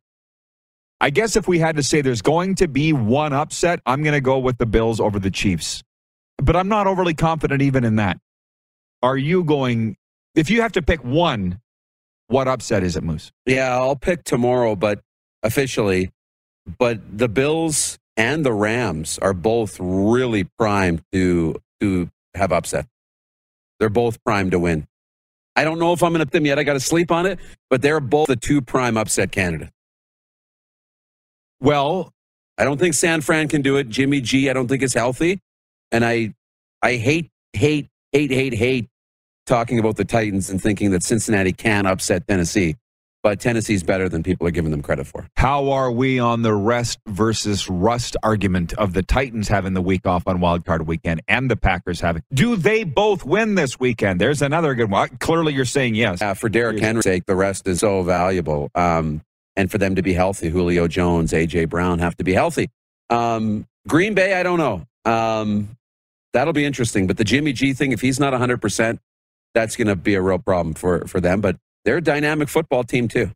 [1.01, 4.15] I guess if we had to say there's going to be one upset, I'm going
[4.15, 5.83] to go with the Bills over the Chiefs
[6.43, 8.19] but I'm not overly confident even in that.
[9.03, 9.97] Are you going?
[10.35, 11.61] If you have to pick one,
[12.29, 13.33] what upset is it, Moose?
[13.47, 15.01] Yeah, I'll pick tomorrow, but
[15.43, 16.11] officially.
[16.79, 22.87] But the Bills and the Rams are both really primed to to have upset.
[23.79, 24.87] They're both primed to win.
[25.57, 26.59] I don't know if I'm going to them yet.
[26.59, 27.39] I got to sleep on it,
[27.69, 29.73] but they're both the two prime upset candidates.
[31.61, 32.13] Well,
[32.59, 33.89] I don't think San Fran can do it.
[33.89, 35.41] Jimmy G, I don't think is healthy.
[35.91, 36.35] And I
[36.83, 38.89] I hate, hate, hate, hate, hate
[39.47, 42.77] talking about the Titans and thinking that Cincinnati can upset Tennessee.
[43.23, 45.29] But Tennessee's better than people are giving them credit for.
[45.37, 50.07] how are we on the rest versus rust argument of the Titans having the week
[50.07, 52.23] off on Wild Card Weekend and the Packers having?
[52.35, 54.21] Do they both win this weekend?
[54.21, 55.09] There's another good one.
[55.19, 56.21] Clearly, you're saying yes.
[56.21, 58.71] Uh, for Derrick Henry's sake, the rest is so valuable.
[58.75, 59.23] Um,
[59.57, 61.67] and for them to be healthy, Julio Jones, A.J.
[61.67, 62.71] Brown have to be healthy.
[63.11, 64.87] Um, Green Bay, I don't know.
[65.05, 65.77] Um,
[66.33, 67.07] that'll be interesting.
[67.07, 68.99] But the Jimmy G thing, if he's not 100%,
[69.55, 71.41] that's going to be a real problem for, for them.
[71.41, 73.33] But they're a dynamic football team, too.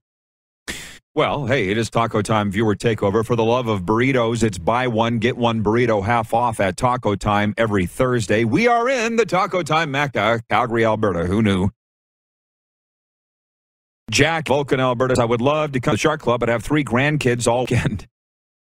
[1.17, 3.25] Well, hey, it is Taco Time viewer takeover.
[3.25, 7.15] For the love of burritos, it's buy one, get one burrito half off at Taco
[7.15, 8.45] Time every Thursday.
[8.45, 11.25] We are in the Taco Time Mecca, Calgary, Alberta.
[11.25, 11.71] Who knew?
[14.11, 15.19] Jack, Vulcan, Alberta.
[15.19, 18.07] I would love to come to the Shark Club, but have three grandkids all weekend.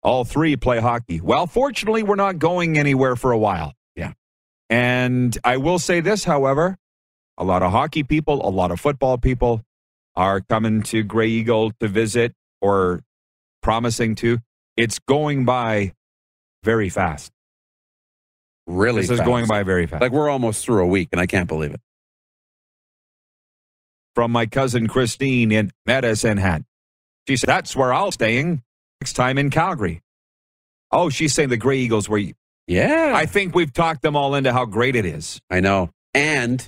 [0.01, 1.19] All three play hockey.
[1.19, 3.73] Well, fortunately, we're not going anywhere for a while.
[3.97, 4.13] Yeah.
[4.69, 6.77] And I will say this, however,
[7.38, 9.61] a lot of hockey people, a lot of football people
[10.20, 13.01] are coming to Grey Eagle to visit or
[13.63, 14.39] promising to.
[14.76, 15.93] It's going by
[16.61, 17.32] very fast.
[18.67, 20.01] Really This is going by very fast.
[20.01, 21.80] Like we're almost through a week, and I can't believe it.
[24.13, 26.63] From my cousin Christine in Medicine Hat.
[27.26, 28.61] She said, That's where I'll staying
[28.99, 30.01] next time in Calgary.
[30.91, 32.22] Oh, she's saying the Grey Eagles were.
[32.67, 33.13] Yeah.
[33.15, 35.39] I think we've talked them all into how great it is.
[35.49, 35.91] I know.
[36.13, 36.67] And,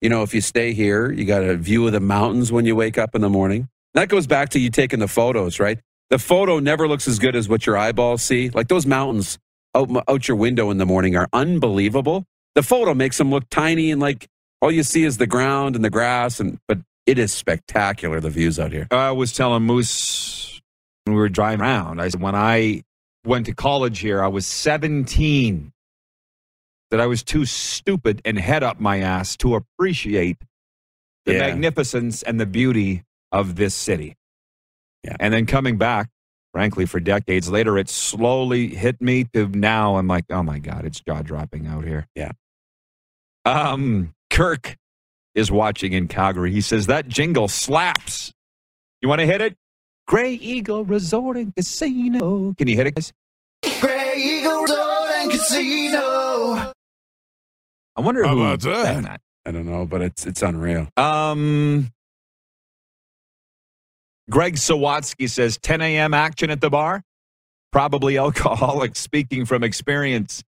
[0.00, 2.76] you know, if you stay here, you got a view of the mountains when you
[2.76, 3.68] wake up in the morning.
[3.94, 5.78] That goes back to you taking the photos, right?
[6.10, 8.50] The photo never looks as good as what your eyeballs see.
[8.50, 9.38] Like those mountains
[9.74, 12.24] out, out your window in the morning are unbelievable.
[12.54, 14.26] The photo makes them look tiny and like
[14.60, 16.40] all you see is the ground and the grass.
[16.40, 18.86] And but it is spectacular the views out here.
[18.90, 20.60] I was telling Moose
[21.04, 22.82] when we were driving around, I said, when I
[23.24, 25.72] went to college here, I was 17,
[26.90, 30.38] that I was too stupid and head up my ass to appreciate
[31.26, 31.38] the Yeah.
[31.40, 34.16] magnificence and the beauty of this city.
[35.04, 35.16] Yeah.
[35.20, 36.08] And then coming back,
[36.52, 40.84] frankly, for decades later, it slowly hit me to now I'm like, oh my God,
[40.84, 42.06] it's jaw dropping out here.
[42.14, 42.32] Yeah.
[43.44, 44.76] Um, Kirk
[45.34, 46.52] is watching in Calgary.
[46.52, 48.32] He says that jingle slaps.
[49.02, 49.56] You want to hit it?
[50.06, 52.54] Grey Eagle Resort and Casino.
[52.56, 53.12] Can you hit it, guys?
[53.80, 56.27] Grey Eagle Resort and Casino.
[57.98, 58.84] I wonder How who about that?
[58.94, 59.20] sang that.
[59.44, 60.88] I don't know, but it's it's unreal.
[60.96, 61.90] Um,
[64.30, 66.14] Greg Sawatsky says 10 a.m.
[66.14, 67.02] action at the bar.
[67.72, 68.94] Probably alcoholic.
[68.96, 70.42] Speaking from experience.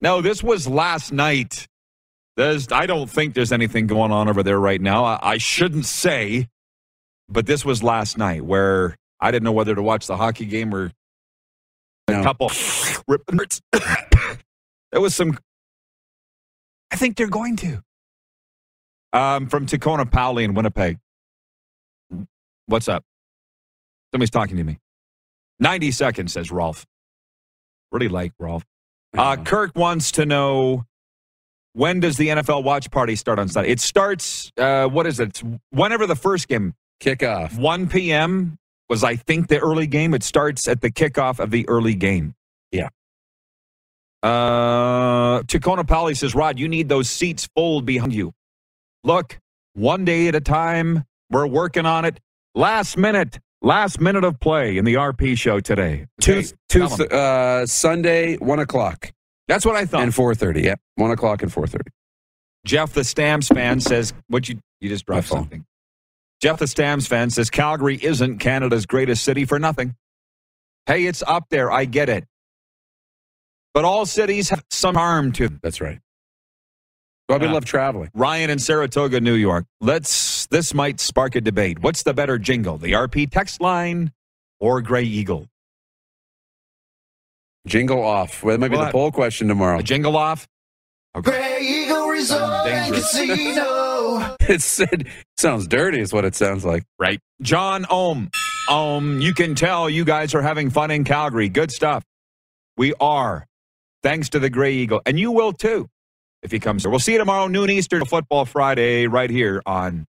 [0.00, 1.66] No, this was last night.
[2.36, 5.04] There's, I don't think there's anything going on over there right now.
[5.04, 6.48] I, I shouldn't say,
[7.28, 10.74] but this was last night where I didn't know whether to watch the hockey game
[10.74, 10.90] or
[12.08, 12.22] a No.
[12.22, 12.50] couple
[13.08, 13.38] ripping.
[13.72, 15.38] there was some.
[16.90, 17.82] I think they're going to.
[19.12, 20.98] Um, from Tacona Powley in Winnipeg.
[22.66, 23.04] What's up?
[24.12, 24.78] Somebody's talking to me.
[25.58, 26.86] 90 seconds, says Rolf.
[27.92, 28.64] Really like Rolf.
[29.16, 30.84] Uh, Kirk wants to know
[31.72, 33.70] when does the NFL watch party start on Sunday?
[33.70, 35.28] It starts, uh, what is it?
[35.30, 37.58] It's whenever the first game, Kickoff.
[37.58, 38.58] 1 p.m.
[38.88, 40.14] was, I think, the early game.
[40.14, 42.34] It starts at the kickoff of the early game.
[42.70, 42.88] Yeah.
[44.22, 48.32] Uh, Tacona Pally says, Rod, you need those seats fold behind you.
[49.04, 49.38] Look,
[49.74, 51.04] one day at a time.
[51.30, 52.18] We're working on it.
[52.56, 56.06] Last minute, last minute of play in the RP show today.
[56.20, 59.12] Okay, Two, two, uh, Sunday, one o'clock
[59.46, 60.02] That's what I thought.
[60.02, 60.62] and four thirty.
[60.62, 61.90] Yeah, one o'clock and four thirty.
[62.66, 65.64] Jeff the Stamps fan says, "What you you just dropped something."
[66.42, 69.94] Jeff the Stamps fan says Calgary isn't Canada's greatest city for nothing.
[70.86, 71.70] Hey, it's up there.
[71.70, 72.24] I get it,
[73.74, 75.60] but all cities have some harm to them.
[75.62, 75.98] That's right.
[77.28, 77.52] Bobby Yeah.
[77.52, 78.10] love traveling.
[78.14, 79.64] Ryan in Saratoga, New York.
[79.80, 80.46] Let's.
[80.48, 81.78] This might spark a debate.
[81.80, 84.12] What's the better jingle, the RP text line
[84.58, 85.46] or Grey Eagle?
[87.66, 88.42] Jingle off.
[88.42, 88.86] Well, that might be What?
[88.86, 89.78] the poll question tomorrow.
[89.78, 90.48] A jingle off.
[91.14, 91.30] Okay.
[91.30, 93.12] Grey Eagle Resort and dangerous.
[93.12, 94.36] Casino.
[94.48, 95.06] it said,
[95.36, 96.84] sounds dirty, is what it sounds like.
[96.98, 97.20] Right.
[97.42, 98.30] John Ohm.
[98.68, 101.48] Um, you can tell you guys are having fun in Calgary.
[101.48, 102.02] Good stuff.
[102.76, 103.46] We are.
[104.02, 105.02] Thanks to the Grey Eagle.
[105.06, 105.88] And you will too
[106.42, 106.90] if he comes here.
[106.90, 110.06] We'll see you tomorrow, noon Eastern, Football Friday, right here on.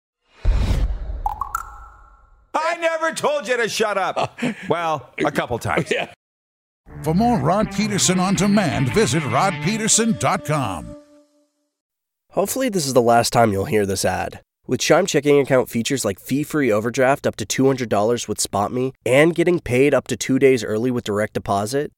[2.54, 4.38] I never told you to shut up.
[4.68, 5.90] Well, a couple times.
[5.90, 6.12] Yeah.
[7.02, 10.96] For more Rod Pedersen on demand, visit rodpedersen.com.
[12.32, 14.40] Hopefully, this is the last time you'll hear this ad.
[14.66, 19.34] With Chime checking account features like fee free overdraft up to $200 with SpotMe and
[19.34, 21.92] getting paid up to two days early with direct deposit,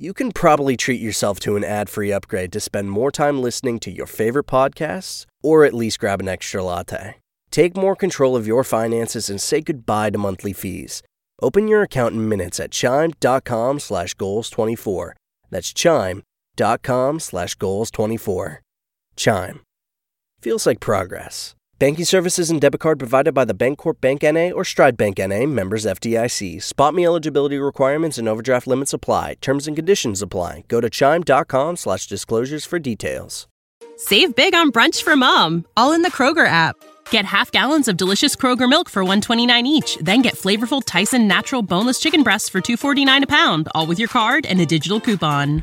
[0.00, 3.80] you can probably treat yourself to an ad free upgrade to spend more time listening
[3.80, 7.16] to your favorite podcasts or at least grab an extra latte.
[7.50, 11.02] Take more control of your finances and say goodbye to monthly fees.
[11.42, 15.12] Open your account in minutes at chime.com slash goals24.
[15.50, 18.58] That's chime.com slash goals24.
[19.16, 19.60] Chime.
[20.40, 21.56] Feels like progress.
[21.78, 25.46] Banking services and debit card provided by the Bancorp Bank NA or Stride Bank NA,
[25.46, 26.56] members FDIC.
[26.56, 29.36] SpotMe eligibility requirements and overdraft limits apply.
[29.40, 30.64] Terms and conditions apply.
[30.66, 33.46] Go to chime.com slash disclosures for details.
[33.96, 36.74] Save big on brunch for mom, all in the Kroger app.
[37.12, 41.62] Get half gallons of delicious Kroger milk for 129 each, then get flavorful Tyson natural
[41.62, 45.62] boneless chicken breasts for 249 a pound, all with your card and a digital coupon.